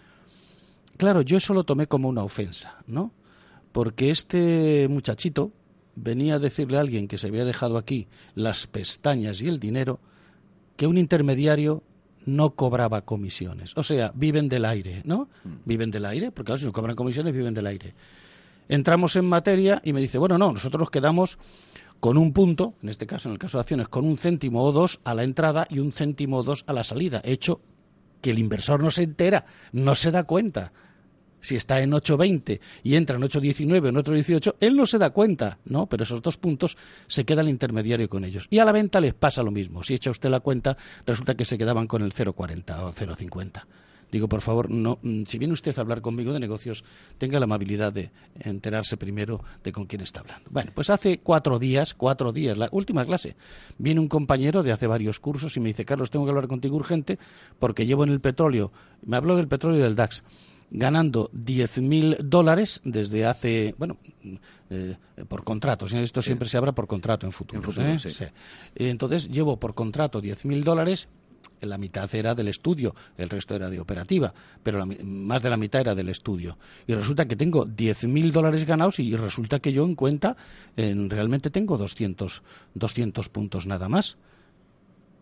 Claro, 0.97 1.23
yo 1.23 1.37
eso 1.37 1.55
lo 1.55 1.65
tomé 1.65 1.87
como 1.87 2.09
una 2.09 2.23
ofensa, 2.23 2.79
¿no? 2.87 3.13
Porque 3.73 4.11
este 4.11 4.89
muchachito 4.89 5.53
venía 5.95 6.35
a 6.35 6.39
decirle 6.39 6.79
a 6.79 6.81
alguien 6.81 7.09
que 7.09 7.19
se 7.19 7.29
había 7.29 7.45
dejado 7.45 7.79
aquí 7.79 8.07
las 8.35 8.67
pestañas 8.67 9.41
y 9.43 9.49
el 9.49 9.59
dinero 9.59 9.99
que 10.77 10.87
un 10.87 10.99
intermediario 10.99 11.83
no 12.27 12.51
cobraba 12.51 13.03
comisiones. 13.03 13.73
O 13.77 13.83
sea, 13.83 14.13
viven 14.15 14.49
del 14.49 14.65
aire, 14.65 15.03
¿no? 15.05 15.29
Mm. 15.45 15.51
Viven 15.65 15.91
del 15.91 16.05
aire, 16.05 16.33
porque 16.33 16.47
claro, 16.47 16.59
si 16.59 16.67
no 16.67 16.73
cobran 16.73 16.97
comisiones, 16.97 17.33
viven 17.33 17.55
del 17.55 17.67
aire. 17.67 17.95
Entramos 18.69 19.15
en 19.17 19.25
materia 19.25 19.81
y 19.85 19.93
me 19.93 20.01
dice, 20.01 20.19
bueno, 20.19 20.37
no, 20.39 20.53
nosotros 20.53 20.81
nos 20.81 20.91
quedamos 20.91 21.39
con 22.01 22.19
un 22.19 22.33
punto, 22.33 22.75
en 22.83 22.89
este 22.89 23.07
caso, 23.07 23.29
en 23.29 23.35
el 23.35 23.39
caso 23.39 23.59
de 23.59 23.63
acciones, 23.63 23.89
con 23.89 24.05
un 24.05 24.17
céntimo 24.17 24.63
o 24.65 24.73
dos 24.73 25.01
a 25.05 25.15
la 25.15 25.23
entrada 25.23 25.67
y 25.71 25.79
un 25.79 25.93
céntimo 25.93 26.39
o 26.39 26.43
dos 26.43 26.65
a 26.67 26.73
la 26.73 26.85
salida. 26.85 27.23
Hecho 27.25 27.61
que 28.21 28.31
el 28.31 28.39
inversor 28.39 28.83
no 28.83 28.91
se 28.91 29.03
entera, 29.03 29.47
no 29.73 29.95
se 29.95 30.11
da 30.11 30.25
cuenta 30.25 30.73
si 31.41 31.55
está 31.55 31.81
en 31.81 31.93
8.20 31.93 32.61
y 32.83 32.97
entra 32.97 33.17
en 33.17 33.23
8.19 33.23 33.85
o 33.85 33.89
en 33.89 33.97
otro 33.97 34.15
18, 34.15 34.57
él 34.61 34.77
no 34.77 34.85
se 34.85 34.99
da 34.99 35.11
cuenta, 35.11 35.59
¿no? 35.65 35.87
Pero 35.87 36.03
esos 36.03 36.21
dos 36.23 36.39
puntos 36.39 36.77
se 37.07 37.25
queda 37.25 37.43
el 37.43 37.49
intermediario 37.49 38.09
con 38.09 38.25
ellos. 38.25 38.49
Y 38.51 38.59
a 38.59 38.65
la 38.65 38.73
venta 38.73 39.01
les 39.01 39.15
pasa 39.15 39.43
lo 39.43 39.53
mismo. 39.53 39.85
Si 39.85 39.95
echa 39.95 40.11
usted 40.11 40.29
la 40.29 40.41
cuenta, 40.41 40.77
resulta 41.05 41.35
que 41.35 41.45
se 41.45 41.57
quedaban 41.57 41.87
con 41.87 42.03
el 42.03 42.13
0.40 42.13 42.79
o 42.81 42.93
0.50. 42.93 43.65
Digo, 44.11 44.29
por 44.29 44.41
favor, 44.41 44.71
no, 44.71 44.99
mm, 45.03 45.25
si 45.25 45.39
viene 45.39 45.53
usted 45.53 45.77
a 45.77 45.81
hablar 45.81 46.01
conmigo 46.01 46.33
de 46.33 46.41
negocios, 46.41 46.85
tenga 47.19 47.39
la 47.39 47.45
amabilidad 47.45 47.93
de 47.93 48.11
enterarse 48.39 48.97
primero 48.97 49.43
de 49.65 49.73
con 49.73 49.87
quién 49.87 50.03
está 50.03 50.21
hablando. 50.21 50.49
Bueno, 50.51 50.71
pues 50.75 50.91
hace 50.91 51.19
cuatro 51.19 51.59
días, 51.59 51.95
cuatro 51.95 52.33
días, 52.33 52.57
la 52.57 52.69
última 52.73 53.05
clase, 53.05 53.37
viene 53.79 54.01
un 54.01 54.09
compañero 54.09 54.63
de 54.63 54.73
hace 54.73 54.87
varios 54.87 55.21
cursos 55.21 55.57
y 55.57 55.61
me 55.61 55.69
dice, 55.69 55.85
Carlos, 55.85 56.11
tengo 56.11 56.25
que 56.25 56.31
hablar 56.31 56.49
contigo 56.49 56.77
urgente 56.77 57.19
porque 57.59 57.87
llevo 57.87 58.05
en 58.05 58.11
el 58.11 58.21
petróleo, 58.21 58.73
me 59.05 59.17
habló 59.17 59.37
del 59.37 59.49
petróleo 59.49 59.81
y 59.81 59.83
del 59.83 59.95
DAX 59.95 60.23
ganando 60.71 61.31
10.000 61.33 62.19
dólares 62.25 62.81
desde 62.85 63.25
hace, 63.25 63.75
bueno, 63.79 63.99
eh, 64.71 64.97
por 65.29 65.45
contrato. 65.45 65.87
Esto 65.87 66.23
siempre 66.23 66.49
se 66.49 66.59
abra 66.59 66.73
por 66.73 66.87
contrato 66.87 67.27
en 67.27 67.33
futuro. 67.33 67.63
¿eh? 67.81 67.99
Entonces 68.75 69.29
llevo 69.29 69.59
por 69.59 69.75
contrato 69.75 70.21
10.000 70.21 70.63
dólares. 70.65 71.09
La 71.61 71.79
mitad 71.79 72.13
era 72.15 72.35
del 72.35 72.49
estudio, 72.49 72.95
el 73.17 73.29
resto 73.29 73.55
era 73.55 73.71
de 73.71 73.81
operativa, 73.81 74.33
pero 74.63 74.85
más 75.05 75.43
de 75.43 75.51
la 75.51 75.57
mitad 75.57 75.81
era 75.81 75.95
del 75.95 76.09
estudio. 76.09 76.59
Y 76.87 76.95
resulta 76.95 77.27
que 77.27 77.37
tengo 77.37 77.67
10.000 77.67 78.31
dólares 78.31 78.65
ganados 78.65 78.99
y 78.99 79.15
resulta 79.17 79.61
que 79.61 79.73
yo 79.73 79.85
en 79.85 79.95
cuenta 79.95 80.37
en, 80.77 81.09
realmente 81.09 81.51
tengo 81.51 81.79
200, 81.79 82.43
200 82.75 83.29
puntos 83.29 83.67
nada 83.67 83.89
más. 83.89 84.19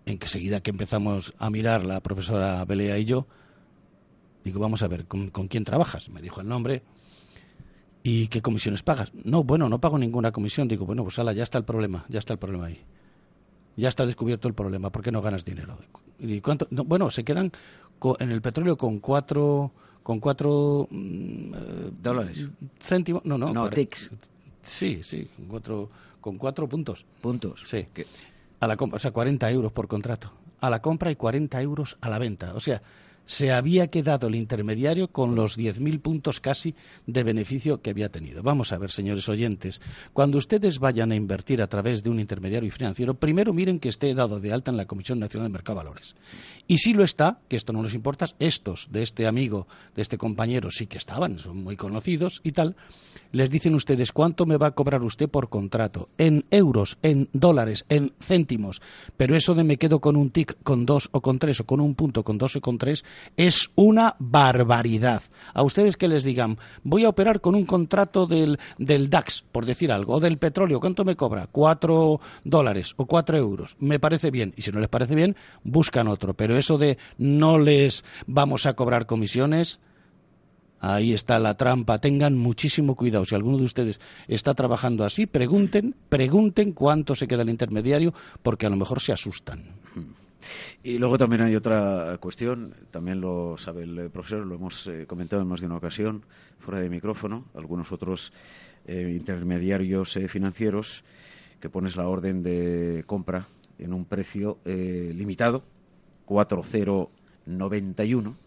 En 0.07 0.18
que 0.18 0.29
seguida 0.29 0.61
que 0.61 0.70
empezamos 0.70 1.33
a 1.38 1.49
mirar 1.51 1.85
la 1.85 2.01
profesora 2.01 2.64
Belea 2.64 2.99
y 2.99 3.05
yo, 3.07 3.27
Digo, 4.44 4.61
vamos 4.61 4.83
a 4.83 4.88
ver, 4.88 5.07
¿con, 5.07 5.31
quién 5.31 5.64
trabajas? 5.64 6.11
Me 6.11 6.20
dijo 6.20 6.42
el 6.42 6.49
nombre. 6.49 6.83
¿Y 8.03 8.29
qué 8.29 8.42
comisiones 8.42 8.83
pagas? 8.83 9.12
No, 9.14 9.42
bueno, 9.42 9.70
no 9.70 9.81
pago 9.81 9.99
ninguna 9.99 10.33
comisión. 10.33 10.68
Digo, 10.68 10.85
bueno, 10.85 11.03
pues 11.03 11.18
ala, 11.18 11.33
ya 11.33 11.42
está 11.42 11.57
el 11.57 11.64
problema, 11.64 12.05
ya 12.11 12.18
está 12.18 12.35
el 12.35 12.38
problema 12.38 12.66
ahí. 12.66 12.79
Ya 13.76 13.88
está 13.88 14.06
descubierto 14.06 14.48
el 14.48 14.54
problema, 14.54 14.90
¿por 14.90 15.02
qué 15.02 15.10
no 15.10 15.20
ganas 15.20 15.44
dinero? 15.44 15.78
¿Y 16.18 16.40
cuánto? 16.40 16.66
bueno, 16.70 17.10
se 17.10 17.24
quedan 17.24 17.52
en 18.18 18.30
el 18.30 18.42
petróleo 18.42 18.76
con 18.76 19.00
cuatro 19.00 19.72
con 20.02 20.20
cuatro 20.20 20.87
mm, 20.90 21.54
eh, 21.54 21.90
dólares. 22.02 22.44
céntimos 22.78 23.24
no 23.24 23.38
no 23.38 23.52
no 23.54 23.70
ticks 23.70 24.10
sí 24.62 25.00
sí 25.02 25.26
con 25.37 25.46
cuatro 25.46 25.90
con 26.20 26.38
cuatro 26.38 26.66
puntos. 26.66 27.04
Puntos. 27.20 27.60
Sí. 27.66 27.87
A 28.60 28.66
la 28.66 28.78
compra 28.78 28.96
o 28.96 28.98
sea 28.98 29.10
40 29.10 29.50
euros 29.50 29.72
por 29.72 29.88
contrato. 29.88 30.32
A 30.60 30.70
la 30.70 30.80
compra 30.80 31.10
y 31.10 31.16
40 31.16 31.60
euros 31.60 31.98
a 32.00 32.08
la 32.08 32.18
venta. 32.18 32.54
O 32.54 32.60
sea 32.60 32.80
se 33.24 33.52
había 33.52 33.88
quedado 33.88 34.28
el 34.28 34.34
intermediario 34.34 35.08
con 35.08 35.34
los 35.34 35.58
10.000 35.58 36.00
puntos 36.00 36.40
casi 36.40 36.74
de 37.06 37.22
beneficio 37.22 37.80
que 37.80 37.90
había 37.90 38.08
tenido. 38.08 38.42
Vamos 38.42 38.72
a 38.72 38.78
ver, 38.78 38.90
señores 38.90 39.28
oyentes, 39.28 39.80
cuando 40.12 40.38
ustedes 40.38 40.78
vayan 40.78 41.12
a 41.12 41.16
invertir 41.16 41.62
a 41.62 41.66
través 41.66 42.02
de 42.02 42.10
un 42.10 42.20
intermediario 42.20 42.70
financiero, 42.70 43.14
primero 43.14 43.52
miren 43.52 43.80
que 43.80 43.88
esté 43.88 44.14
dado 44.14 44.40
de 44.40 44.52
alta 44.52 44.70
en 44.70 44.76
la 44.76 44.87
Comisión 44.87 45.18
Nacional 45.18 45.48
de 45.48 45.52
Mercado 45.52 45.78
de 45.78 45.84
Valores. 45.84 46.16
Y 46.66 46.78
si 46.78 46.92
lo 46.94 47.04
está, 47.04 47.38
que 47.48 47.56
esto 47.56 47.72
no 47.72 47.82
nos 47.82 47.94
importa, 47.94 48.26
estos 48.38 48.88
de 48.90 49.02
este 49.02 49.26
amigo, 49.26 49.66
de 49.94 50.02
este 50.02 50.18
compañero, 50.18 50.70
sí 50.70 50.87
que 50.87 50.98
estaban, 50.98 51.38
son 51.38 51.62
muy 51.62 51.76
conocidos 51.76 52.40
y 52.42 52.52
tal, 52.52 52.76
les 53.32 53.50
dicen 53.50 53.74
ustedes 53.74 54.12
cuánto 54.12 54.46
me 54.46 54.56
va 54.56 54.68
a 54.68 54.70
cobrar 54.70 55.02
usted 55.02 55.28
por 55.28 55.48
contrato, 55.48 56.08
en 56.18 56.44
euros, 56.50 56.98
en 57.02 57.28
dólares, 57.32 57.84
en 57.88 58.12
céntimos, 58.20 58.80
pero 59.16 59.37
eso 59.37 59.54
de 59.54 59.64
me 59.64 59.76
quedo 59.76 60.00
con 60.00 60.16
un 60.16 60.30
tic, 60.30 60.56
con 60.62 60.87
dos 60.87 61.08
o 61.12 61.20
con 61.20 61.38
tres, 61.38 61.60
o 61.60 61.66
con 61.66 61.80
un 61.80 61.94
punto, 61.94 62.22
con 62.22 62.38
dos 62.38 62.56
o 62.56 62.60
con 62.60 62.78
tres, 62.78 63.04
es 63.37 63.70
una 63.74 64.16
barbaridad. 64.18 65.22
A 65.53 65.62
ustedes 65.62 65.96
que 65.96 66.09
les 66.09 66.24
digan, 66.24 66.59
voy 66.83 67.05
a 67.05 67.09
operar 67.09 67.40
con 67.40 67.55
un 67.55 67.64
contrato 67.64 68.27
del, 68.27 68.59
del 68.79 69.11
DAX, 69.11 69.44
por 69.53 69.66
decir 69.66 69.92
algo, 69.92 70.14
o 70.14 70.20
del 70.20 70.38
petróleo, 70.38 70.81
¿cuánto 70.81 71.05
me 71.05 71.16
cobra? 71.16 71.46
Cuatro 71.50 72.20
dólares 72.44 72.94
o 72.96 73.07
cuatro 73.07 73.37
euros. 73.37 73.77
Me 73.79 74.00
parece 74.00 74.31
bien. 74.31 74.55
Y 74.57 74.62
si 74.62 74.72
no 74.72 74.81
les 74.81 74.88
parece 74.88 75.14
bien, 75.14 75.37
buscan 75.62 76.09
otro. 76.09 76.35
Pero 76.35 76.57
eso 76.59 76.79
de 76.79 76.98
no 77.18 77.59
les 77.59 78.05
vamos 78.27 78.66
a 78.66 78.74
cobrar 78.74 79.07
comisiones, 79.07 79.81
Ahí 80.87 81.14
está 81.14 81.38
la 81.38 81.55
trampa. 81.55 81.98
Tengan 81.98 82.37
muchísimo 82.37 82.94
cuidado. 82.94 83.24
Si 83.24 83.35
alguno 83.35 83.57
de 83.57 83.64
ustedes 83.64 84.03
está 84.29 84.53
trabajando 84.53 85.05
así, 85.05 85.24
pregunten, 85.24 85.94
pregunten 86.11 86.72
cuánto 86.72 87.14
se 87.14 87.27
queda 87.27 87.40
el 87.40 87.48
intermediario, 87.48 88.12
porque 88.42 88.66
a 88.66 88.68
lo 88.68 88.77
mejor 88.77 89.00
se 89.00 89.12
asustan. 89.12 89.64
Y 90.83 90.98
luego 90.98 91.16
también 91.18 91.42
hay 91.42 91.54
otra 91.57 92.16
cuestión, 92.20 92.74
también 92.90 93.20
lo 93.20 93.59
sabe 93.59 93.83
el 93.85 94.09
profesor, 94.11 94.46
lo 94.46 94.54
hemos 94.54 94.87
eh, 94.87 95.04
comentado 95.07 95.42
en 95.42 95.48
más 95.48 95.61
de 95.61 95.66
una 95.66 95.76
ocasión, 95.76 96.24
fuera 96.59 96.80
de 96.80 96.88
micrófono, 96.88 97.44
algunos 97.54 97.92
otros 97.92 98.33
eh, 98.87 99.12
intermediarios 99.14 100.16
eh, 100.16 100.26
financieros 100.28 101.04
que 101.61 101.68
pones 101.70 101.96
la 101.96 102.09
orden 102.09 102.42
de 102.42 103.04
compra 103.07 103.46
en 103.78 103.92
un 103.94 104.04
precio 104.04 104.59
limitado, 104.64 105.64
4,091 106.26 108.43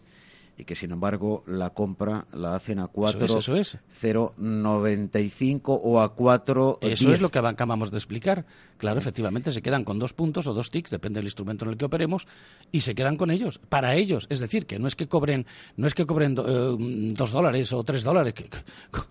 y 0.58 0.64
que 0.64 0.74
sin 0.74 0.90
embargo 0.90 1.44
la 1.46 1.70
compra 1.70 2.26
la 2.32 2.56
hacen 2.56 2.80
a 2.80 2.88
4,095 2.88 5.72
o 5.72 6.00
a 6.00 6.14
4. 6.14 6.78
Eso 6.82 7.12
es 7.12 7.20
lo 7.20 7.30
que 7.30 7.38
acabamos 7.38 7.92
de 7.92 7.96
explicar. 7.96 8.44
Claro, 8.78 8.98
efectivamente 9.00 9.52
se 9.52 9.60
quedan 9.60 9.84
con 9.84 9.98
dos 9.98 10.12
puntos 10.12 10.46
o 10.46 10.54
dos 10.54 10.70
ticks, 10.70 10.90
depende 10.90 11.18
del 11.18 11.26
instrumento 11.26 11.64
en 11.64 11.72
el 11.72 11.76
que 11.76 11.84
operemos, 11.84 12.28
y 12.70 12.82
se 12.82 12.94
quedan 12.94 13.16
con 13.16 13.30
ellos, 13.30 13.58
para 13.68 13.96
ellos. 13.96 14.26
Es 14.30 14.38
decir, 14.38 14.66
que 14.66 14.78
no 14.78 14.86
es 14.86 14.94
que 14.94 15.08
cobren, 15.08 15.46
no 15.76 15.88
es 15.88 15.94
que 15.94 16.06
cobren 16.06 16.36
eh, 16.38 16.76
dos 17.12 17.32
dólares 17.32 17.72
o 17.72 17.82
tres 17.82 18.04
dólares, 18.04 18.34
que, 18.34 18.48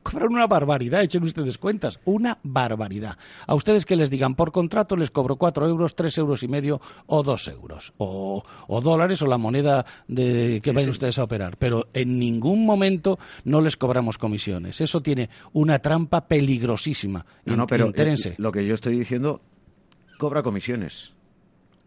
cobran 0.04 0.32
una 0.32 0.48
barbaridad, 0.48 1.04
echen 1.04 1.24
ustedes 1.24 1.58
cuentas, 1.58 2.00
una 2.06 2.40
barbaridad. 2.44 3.18
A 3.46 3.56
ustedes 3.56 3.86
que 3.86 3.98
les 3.98 4.10
digan 4.10 4.36
por 4.36 4.54
contrato 4.54 4.96
les 4.96 5.12
cobro 5.12 5.36
cuatro 5.36 5.68
euros, 5.68 5.96
tres 5.96 6.18
euros 6.18 6.44
y 6.44 6.48
medio 6.48 6.80
o 7.08 7.24
dos 7.24 7.48
euros, 7.48 7.94
o, 7.98 8.44
dólares 8.82 9.22
o 9.22 9.28
la 9.28 9.38
moneda 9.38 9.86
de 10.08 10.62
que 10.64 10.72
vayan 10.72 10.92
ustedes 10.92 11.20
a 11.20 11.24
operar, 11.24 11.37
pero 11.58 11.88
en 11.94 12.20
ningún 12.20 12.66
momento 12.66 13.20
no 13.44 13.62
les 13.62 13.78
cobramos 13.78 14.18
comisiones. 14.18 14.82
Eso 14.82 15.02
tiene 15.02 15.30
una 15.54 15.80
trampa 15.80 16.28
peligrosísima. 16.28 17.26
No, 17.46 17.56
no, 17.56 17.68
pero 17.68 17.92
eh, 17.96 18.36
lo 18.38 18.52
que 18.52 18.66
yo 18.66 18.74
estoy 18.76 18.98
diciendo 18.98 19.42
cobra 20.18 20.44
comisiones. 20.44 21.14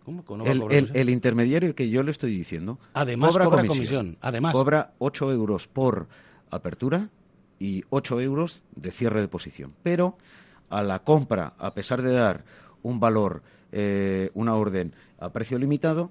¿Cómo? 0.04 0.24
el, 0.70 1.10
intermediario 1.10 1.74
que 1.74 1.88
yo 1.90 2.02
le 2.02 2.10
estoy 2.10 2.34
diciendo. 2.36 2.78
Además, 2.94 3.36
cobra, 3.36 3.66
comisión. 3.66 4.16
Además. 4.20 4.52
Cobra 4.54 4.94
8 4.98 5.30
euros 5.32 5.68
por 5.68 6.08
apertura 6.50 7.10
y 7.58 7.84
8 7.90 8.20
euros 8.20 8.64
de 8.74 8.90
cierre 8.90 9.20
de 9.20 9.28
posición. 9.28 9.74
Pero 9.82 10.16
a 10.70 10.82
la 10.82 11.00
compra, 11.00 11.54
a 11.58 11.74
pesar 11.74 12.02
de 12.02 12.12
dar 12.12 12.44
un 12.82 12.98
valor, 12.98 13.42
eh, 13.72 14.30
una 14.34 14.54
orden 14.54 14.94
a 15.18 15.30
precio 15.30 15.58
limitado, 15.58 16.10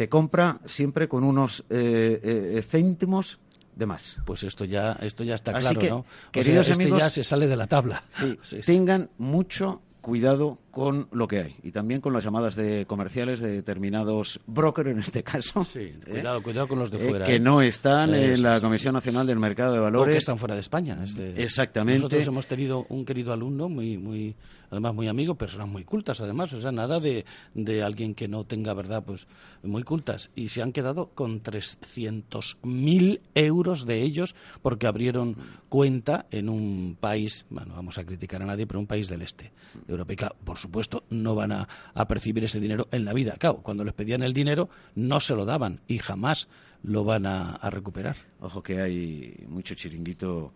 te 0.00 0.08
compra 0.08 0.60
siempre 0.64 1.08
con 1.08 1.24
unos 1.24 1.62
eh, 1.68 2.54
eh, 2.56 2.62
céntimos 2.62 3.38
de 3.76 3.84
más. 3.84 4.16
Pues 4.24 4.44
esto 4.44 4.64
ya, 4.64 4.92
esto 5.02 5.24
ya 5.24 5.34
está 5.34 5.52
claro, 5.52 5.78
¿no? 5.90 6.06
Queridos 6.30 6.70
este 6.70 6.82
amigos, 6.82 7.00
ya 7.00 7.10
se 7.10 7.22
sale 7.22 7.46
de 7.46 7.54
la 7.54 7.66
tabla. 7.66 8.02
sí, 8.40 8.60
tengan 8.64 9.10
mucho 9.18 9.82
cuidado 10.00 10.58
con 10.70 11.08
lo 11.12 11.28
que 11.28 11.40
hay 11.40 11.56
y 11.62 11.72
también 11.72 12.00
con 12.00 12.12
las 12.12 12.24
llamadas 12.24 12.54
de 12.56 12.86
comerciales 12.86 13.40
de 13.40 13.50
determinados 13.50 14.40
brokers 14.46 14.90
en 14.90 15.00
este 15.00 15.22
caso. 15.22 15.62
Sí, 15.64 15.80
¿eh? 15.80 16.00
cuidado, 16.08 16.42
cuidado 16.42 16.68
con 16.68 16.78
los 16.78 16.90
de 16.90 16.98
fuera. 16.98 17.26
que 17.26 17.34
¿eh? 17.34 17.40
no 17.40 17.60
están 17.60 18.14
en 18.14 18.42
la 18.42 18.60
Comisión 18.60 18.94
Nacional 18.94 19.26
del 19.26 19.38
Mercado 19.38 19.74
de 19.74 19.80
Valores. 19.80 20.12
O 20.12 20.14
que 20.14 20.18
están 20.18 20.38
fuera 20.38 20.54
de 20.54 20.60
España. 20.60 20.98
Este, 21.04 21.42
Exactamente. 21.42 22.00
Nosotros 22.00 22.26
hemos 22.26 22.46
tenido 22.46 22.86
un 22.88 23.04
querido 23.04 23.34
alumno 23.34 23.68
muy, 23.68 23.98
muy, 23.98 24.34
además 24.70 24.94
muy 24.94 25.08
amigo, 25.08 25.34
personas 25.34 25.68
muy 25.68 25.84
cultas 25.84 26.20
además, 26.20 26.52
o 26.52 26.60
sea, 26.60 26.72
nada 26.72 27.00
de, 27.00 27.24
de 27.54 27.82
alguien 27.82 28.14
que 28.14 28.28
no 28.28 28.44
tenga 28.44 28.74
verdad, 28.74 29.04
pues 29.04 29.26
muy 29.62 29.82
cultas. 29.82 30.30
Y 30.34 30.48
se 30.48 30.62
han 30.62 30.72
quedado 30.72 31.10
con 31.14 31.42
300.000 31.42 33.20
euros 33.34 33.86
de 33.86 34.02
ellos 34.02 34.34
porque 34.62 34.86
abrieron 34.86 35.36
cuenta 35.68 36.26
en 36.30 36.48
un 36.48 36.96
país, 36.98 37.46
bueno, 37.50 37.74
vamos 37.74 37.98
a 37.98 38.04
criticar 38.04 38.42
a 38.42 38.46
nadie, 38.46 38.66
pero 38.66 38.80
un 38.80 38.86
país 38.86 39.08
del 39.08 39.22
este 39.22 39.52
de 39.86 40.28
por 40.44 40.58
supuesto, 40.58 41.04
no 41.10 41.34
van 41.34 41.52
a, 41.52 41.68
percibir 42.08 42.44
ese 42.44 42.60
dinero 42.60 42.88
en 42.90 43.04
la 43.04 43.12
vida. 43.12 43.36
Claro, 43.38 43.58
cuando 43.62 43.84
les 43.84 43.94
pedían 43.94 44.22
el 44.22 44.32
dinero, 44.32 44.68
no 44.94 45.20
se 45.20 45.34
lo 45.34 45.44
daban 45.44 45.80
y 45.86 45.98
jamás 45.98 46.48
lo 46.82 47.04
van 47.04 47.26
a, 47.26 47.58
recuperar. 47.70 48.16
Ojo 48.40 48.62
que 48.62 48.80
hay 48.80 49.44
mucho 49.48 49.74
chiringuito 49.74 50.52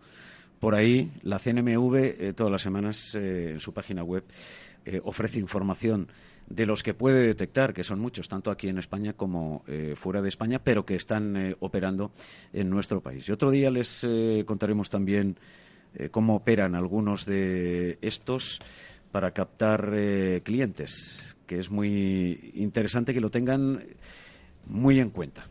por 0.59 0.75
ahí. 0.75 1.11
La 1.23 1.39
CNMV 1.39 1.95
eh, 1.95 2.33
todas 2.35 2.51
las 2.51 2.61
semanas 2.61 3.15
eh, 3.15 3.51
en 3.51 3.59
su 3.59 3.73
página 3.73 4.03
web 4.03 4.23
eh, 4.85 5.01
ofrece 5.03 5.39
información 5.39 6.07
de 6.47 6.65
los 6.65 6.83
que 6.83 6.93
puede 6.93 7.25
detectar, 7.25 7.73
que 7.73 7.83
son 7.83 7.99
muchos, 7.99 8.27
tanto 8.27 8.51
aquí 8.51 8.67
en 8.67 8.77
España 8.77 9.13
como 9.13 9.63
fuera 9.95 10.21
de 10.21 10.29
España, 10.29 10.59
pero 10.63 10.85
que 10.85 10.93
están 10.93 11.55
operando 11.59 12.11
en 12.53 12.69
nuestro 12.69 13.01
país. 13.01 13.27
Y 13.27 13.31
otro 13.31 13.49
día 13.49 13.71
les 13.71 14.05
contaremos 14.45 14.91
también 14.91 15.39
cómo 16.11 16.35
operan 16.35 16.75
algunos 16.75 17.25
de 17.25 17.97
estos 17.99 18.59
para 19.11 19.31
captar 19.31 19.89
clientes, 20.43 21.35
que 21.47 21.57
es 21.57 21.71
muy 21.71 22.51
interesante 22.53 23.11
que 23.11 23.21
lo 23.21 23.31
tengan 23.31 23.83
muy 24.67 24.99
en 24.99 25.09
cuenta. 25.09 25.47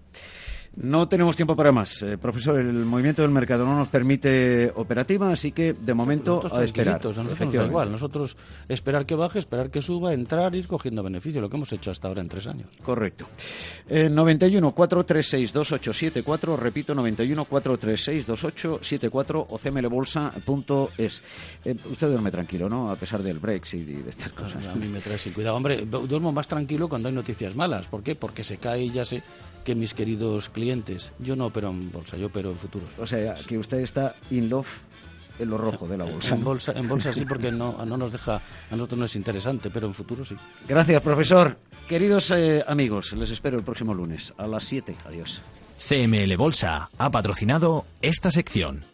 No 0.76 1.08
tenemos 1.08 1.36
tiempo 1.36 1.54
para 1.54 1.70
más. 1.70 2.02
Eh, 2.02 2.18
profesor, 2.18 2.58
el 2.58 2.72
movimiento 2.72 3.22
del 3.22 3.30
mercado 3.30 3.64
no 3.64 3.76
nos 3.76 3.88
permite 3.88 4.72
operativa, 4.74 5.30
así 5.30 5.52
que 5.52 5.72
de 5.72 5.94
momento 5.94 6.42
a 6.52 6.64
esperar. 6.64 6.94
A 6.94 6.98
nosotros 6.98 7.40
nos 7.40 7.52
da 7.52 7.66
igual. 7.66 7.92
Nosotros 7.92 8.36
esperar 8.68 9.06
que 9.06 9.14
baje, 9.14 9.38
esperar 9.38 9.70
que 9.70 9.80
suba, 9.80 10.12
entrar, 10.12 10.54
ir 10.54 10.66
cogiendo 10.66 11.02
beneficio, 11.02 11.40
lo 11.40 11.48
que 11.48 11.56
hemos 11.56 11.72
hecho 11.72 11.90
hasta 11.90 12.08
ahora 12.08 12.22
en 12.22 12.28
tres 12.28 12.46
años. 12.46 12.68
Correcto. 12.82 13.26
Eh, 13.88 14.08
91 14.08 14.72
436 14.72 15.52
2874, 15.52 16.56
repito, 16.56 16.94
91 16.94 17.44
436 17.44 18.26
2874 18.26 19.46
o 19.48 19.58
cmlbolsa.es. 19.58 21.22
Eh, 21.64 21.76
usted 21.90 22.08
duerme 22.08 22.30
tranquilo, 22.30 22.68
¿no? 22.68 22.90
A 22.90 22.96
pesar 22.96 23.22
del 23.22 23.38
Brexit 23.38 23.88
y 23.88 23.94
de 24.02 24.10
estas 24.10 24.32
cosas. 24.32 24.64
A 24.66 24.74
mí 24.74 24.88
me 24.88 25.00
trae 25.00 25.18
sin 25.18 25.32
cuidado. 25.32 25.56
Hombre, 25.56 25.84
duermo 25.84 26.32
más 26.32 26.48
tranquilo 26.48 26.88
cuando 26.88 27.08
hay 27.08 27.14
noticias 27.14 27.54
malas. 27.54 27.86
¿Por 27.86 28.02
qué? 28.02 28.16
Porque 28.16 28.42
se 28.42 28.56
cae 28.56 28.84
y 28.84 28.90
ya 28.90 29.04
sé 29.04 29.22
que 29.64 29.74
mis 29.74 29.94
queridos 29.94 30.48
clientes. 30.48 31.12
Yo 31.18 31.36
no 31.36 31.46
opero 31.46 31.70
en 31.70 31.90
bolsa, 31.90 32.16
yo 32.16 32.26
opero 32.26 32.50
en 32.50 32.56
futuros. 32.56 32.88
O 32.98 33.06
sea, 33.06 33.34
que 33.34 33.58
usted 33.58 33.78
está 33.78 34.14
in 34.30 34.48
love 34.48 34.68
en 35.38 35.50
lo 35.50 35.58
rojo 35.58 35.88
de 35.88 35.98
la 35.98 36.04
bolsa. 36.04 36.34
En 36.34 36.44
bolsa, 36.44 36.72
en 36.72 36.88
bolsa 36.88 37.12
sí, 37.12 37.24
porque 37.24 37.50
no, 37.50 37.84
no 37.84 37.96
nos 37.96 38.12
deja, 38.12 38.36
a 38.36 38.76
nosotros 38.76 38.98
no 38.98 39.04
es 39.06 39.16
interesante, 39.16 39.70
pero 39.70 39.86
en 39.86 39.94
futuro 39.94 40.24
sí. 40.24 40.36
Gracias, 40.68 41.02
profesor. 41.02 41.58
Queridos 41.88 42.30
eh, 42.30 42.64
amigos, 42.66 43.12
les 43.14 43.30
espero 43.30 43.58
el 43.58 43.64
próximo 43.64 43.94
lunes 43.94 44.32
a 44.38 44.46
las 44.46 44.64
7. 44.64 44.94
Adiós. 45.06 45.42
CML 45.76 46.36
Bolsa 46.36 46.88
ha 46.96 47.10
patrocinado 47.10 47.84
esta 48.00 48.30
sección. 48.30 48.93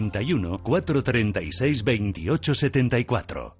91 0.00 0.58
436 0.64 1.84
2874. 1.84 3.59